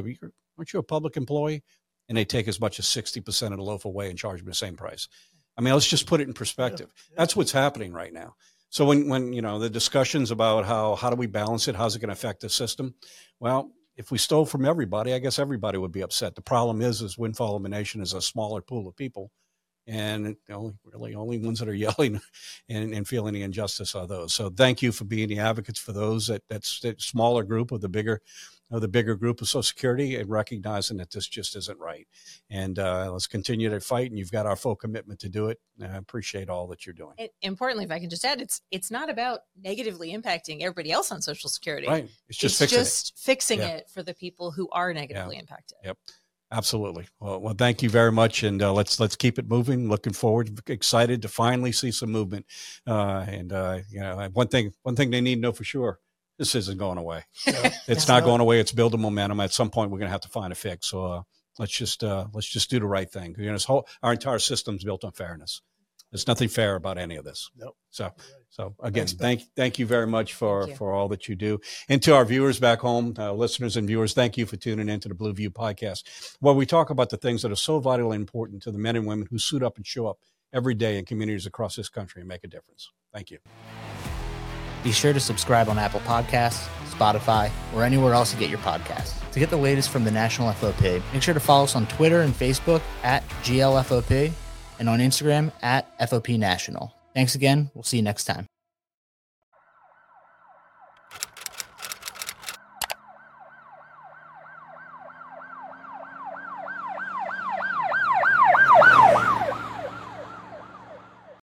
"Aren't 0.58 0.72
you 0.72 0.78
a 0.78 0.82
public 0.82 1.16
employee?" 1.16 1.62
And 2.08 2.16
they 2.16 2.24
take 2.24 2.48
as 2.48 2.60
much 2.60 2.78
as 2.78 2.88
sixty 2.88 3.20
percent 3.20 3.52
of 3.52 3.58
the 3.58 3.64
loaf 3.64 3.84
away 3.84 4.10
and 4.10 4.18
charge 4.18 4.42
me 4.42 4.48
the 4.50 4.54
same 4.54 4.76
price. 4.76 5.08
I 5.56 5.60
mean, 5.60 5.74
let's 5.74 5.88
just 5.88 6.06
put 6.06 6.20
it 6.20 6.28
in 6.28 6.34
perspective. 6.34 6.92
That's 7.16 7.34
what's 7.34 7.52
happening 7.52 7.92
right 7.92 8.12
now. 8.12 8.36
So 8.70 8.84
when 8.84 9.08
when 9.08 9.32
you 9.32 9.42
know 9.42 9.58
the 9.58 9.70
discussions 9.70 10.30
about 10.30 10.64
how 10.64 10.94
how 10.94 11.10
do 11.10 11.16
we 11.16 11.26
balance 11.26 11.68
it, 11.68 11.74
how's 11.74 11.96
it 11.96 12.00
going 12.00 12.08
to 12.08 12.12
affect 12.12 12.40
the 12.40 12.48
system? 12.48 12.94
Well, 13.40 13.72
if 13.96 14.10
we 14.10 14.18
stole 14.18 14.46
from 14.46 14.64
everybody, 14.64 15.12
I 15.12 15.18
guess 15.18 15.38
everybody 15.38 15.78
would 15.78 15.92
be 15.92 16.02
upset. 16.02 16.36
The 16.36 16.42
problem 16.42 16.80
is, 16.80 17.02
is 17.02 17.18
windfall 17.18 17.50
elimination 17.50 18.00
is 18.00 18.12
a 18.12 18.22
smaller 18.22 18.62
pool 18.62 18.86
of 18.86 18.96
people 18.96 19.32
and 19.88 20.36
only 20.50 20.74
really 20.84 21.14
only 21.14 21.38
ones 21.38 21.58
that 21.58 21.68
are 21.68 21.74
yelling 21.88 22.20
and, 22.68 22.92
and 22.92 23.08
feeling 23.08 23.34
the 23.34 23.42
injustice 23.42 23.94
are 23.94 24.06
those. 24.06 24.34
So 24.34 24.50
thank 24.50 24.82
you 24.82 24.92
for 24.92 25.04
being 25.04 25.28
the 25.28 25.38
advocates 25.38 25.78
for 25.78 25.92
those 25.92 26.26
that 26.26 26.42
that's 26.48 26.80
that 26.80 27.00
smaller 27.00 27.42
group 27.42 27.72
of 27.72 27.80
the 27.80 27.88
bigger 27.88 28.20
of 28.70 28.82
the 28.82 28.88
bigger 28.88 29.14
group 29.14 29.40
of 29.40 29.48
Social 29.48 29.62
Security 29.62 30.16
and 30.16 30.28
recognizing 30.28 30.98
that 30.98 31.10
this 31.10 31.26
just 31.26 31.56
isn't 31.56 31.78
right. 31.78 32.06
And 32.50 32.78
uh, 32.78 33.10
let's 33.10 33.26
continue 33.26 33.70
to 33.70 33.80
fight. 33.80 34.10
And 34.10 34.18
you've 34.18 34.30
got 34.30 34.44
our 34.44 34.56
full 34.56 34.76
commitment 34.76 35.20
to 35.20 35.30
do 35.30 35.48
it. 35.48 35.58
And 35.80 35.90
I 35.90 35.96
appreciate 35.96 36.50
all 36.50 36.66
that 36.66 36.84
you're 36.84 36.92
doing. 36.92 37.14
And 37.18 37.30
importantly, 37.40 37.86
if 37.86 37.90
I 37.90 37.98
can 37.98 38.10
just 38.10 38.26
add, 38.26 38.42
it's 38.42 38.60
it's 38.70 38.90
not 38.90 39.08
about 39.08 39.40
negatively 39.62 40.14
impacting 40.14 40.60
everybody 40.60 40.92
else 40.92 41.10
on 41.10 41.22
Social 41.22 41.48
Security. 41.48 41.88
Right. 41.88 42.10
It's 42.28 42.38
just 42.38 42.60
it's 42.60 42.70
fixing 42.70 42.78
just 42.78 43.08
it. 43.08 43.18
fixing 43.18 43.58
yeah. 43.60 43.68
it 43.68 43.88
for 43.88 44.02
the 44.02 44.14
people 44.14 44.50
who 44.50 44.68
are 44.70 44.92
negatively 44.92 45.36
yeah. 45.36 45.40
impacted. 45.40 45.78
Yep. 45.84 45.98
Absolutely. 46.50 47.06
Well, 47.20 47.40
well, 47.40 47.54
thank 47.54 47.82
you 47.82 47.90
very 47.90 48.10
much, 48.10 48.42
and 48.42 48.62
uh, 48.62 48.72
let's 48.72 48.98
let's 48.98 49.16
keep 49.16 49.38
it 49.38 49.48
moving. 49.48 49.88
Looking 49.88 50.14
forward, 50.14 50.58
excited 50.68 51.20
to 51.22 51.28
finally 51.28 51.72
see 51.72 51.90
some 51.90 52.10
movement. 52.10 52.46
Uh, 52.86 53.26
and 53.28 53.52
uh, 53.52 53.80
you 53.90 54.00
know, 54.00 54.28
one 54.32 54.48
thing 54.48 54.72
one 54.82 54.96
thing 54.96 55.10
they 55.10 55.20
need 55.20 55.36
to 55.36 55.40
know 55.42 55.52
for 55.52 55.64
sure: 55.64 55.98
this 56.38 56.54
isn't 56.54 56.78
going 56.78 56.96
away. 56.96 57.24
It's 57.86 58.08
not 58.08 58.24
going 58.24 58.40
away. 58.40 58.60
It's 58.60 58.72
building 58.72 59.02
momentum. 59.02 59.40
At 59.40 59.52
some 59.52 59.68
point, 59.68 59.90
we're 59.90 59.98
going 59.98 60.08
to 60.08 60.12
have 60.12 60.22
to 60.22 60.28
find 60.28 60.50
a 60.50 60.56
fix. 60.56 60.88
So 60.88 61.04
uh, 61.04 61.22
let's 61.58 61.72
just 61.72 62.02
uh, 62.02 62.28
let's 62.32 62.48
just 62.48 62.70
do 62.70 62.80
the 62.80 62.86
right 62.86 63.10
thing. 63.10 63.34
You 63.38 63.52
know, 63.52 63.58
whole, 63.58 63.86
our 64.02 64.12
entire 64.12 64.38
system's 64.38 64.84
built 64.84 65.04
on 65.04 65.12
fairness. 65.12 65.60
There's 66.10 66.26
nothing 66.26 66.48
fair 66.48 66.74
about 66.74 66.96
any 66.96 67.16
of 67.16 67.24
this. 67.24 67.50
Nope. 67.56 67.76
So, 67.90 68.10
so 68.48 68.74
again, 68.80 69.06
Thanks, 69.06 69.12
thank 69.12 69.42
thank 69.56 69.78
you 69.78 69.86
very 69.86 70.06
much 70.06 70.34
for 70.34 70.66
for 70.68 70.92
all 70.92 71.08
that 71.08 71.28
you 71.28 71.34
do, 71.34 71.60
and 71.88 72.02
to 72.02 72.14
our 72.14 72.24
viewers 72.24 72.58
back 72.58 72.80
home, 72.80 73.14
uh, 73.18 73.32
listeners 73.32 73.76
and 73.76 73.86
viewers, 73.86 74.14
thank 74.14 74.38
you 74.38 74.46
for 74.46 74.56
tuning 74.56 74.88
into 74.88 75.08
the 75.08 75.14
Blue 75.14 75.32
View 75.32 75.50
podcast, 75.50 76.36
where 76.40 76.54
we 76.54 76.64
talk 76.64 76.90
about 76.90 77.10
the 77.10 77.16
things 77.18 77.42
that 77.42 77.52
are 77.52 77.56
so 77.56 77.78
vitally 77.78 78.16
important 78.16 78.62
to 78.62 78.70
the 78.70 78.78
men 78.78 78.96
and 78.96 79.06
women 79.06 79.28
who 79.30 79.38
suit 79.38 79.62
up 79.62 79.76
and 79.76 79.86
show 79.86 80.06
up 80.06 80.18
every 80.52 80.74
day 80.74 80.98
in 80.98 81.04
communities 81.04 81.46
across 81.46 81.76
this 81.76 81.90
country 81.90 82.22
and 82.22 82.28
make 82.28 82.42
a 82.42 82.48
difference. 82.48 82.90
Thank 83.12 83.30
you. 83.30 83.38
Be 84.82 84.92
sure 84.92 85.12
to 85.12 85.20
subscribe 85.20 85.68
on 85.68 85.78
Apple 85.78 86.00
Podcasts, 86.00 86.66
Spotify, 86.90 87.50
or 87.74 87.84
anywhere 87.84 88.14
else 88.14 88.32
you 88.32 88.40
get 88.40 88.48
your 88.48 88.60
podcasts. 88.60 89.14
To 89.32 89.38
get 89.38 89.50
the 89.50 89.56
latest 89.56 89.90
from 89.90 90.04
the 90.04 90.10
National 90.10 90.52
FOP, 90.52 91.02
make 91.12 91.22
sure 91.22 91.34
to 91.34 91.40
follow 91.40 91.64
us 91.64 91.76
on 91.76 91.86
Twitter 91.86 92.22
and 92.22 92.32
Facebook 92.32 92.80
at 93.02 93.28
GLFOP 93.42 94.32
and 94.78 94.88
on 94.88 94.98
Instagram 95.00 95.52
at 95.62 95.98
FOP 95.98 96.38
National. 96.38 96.94
Thanks 97.14 97.34
again. 97.34 97.70
We'll 97.74 97.84
see 97.84 97.96
you 97.98 98.02
next 98.02 98.24
time. 98.24 98.46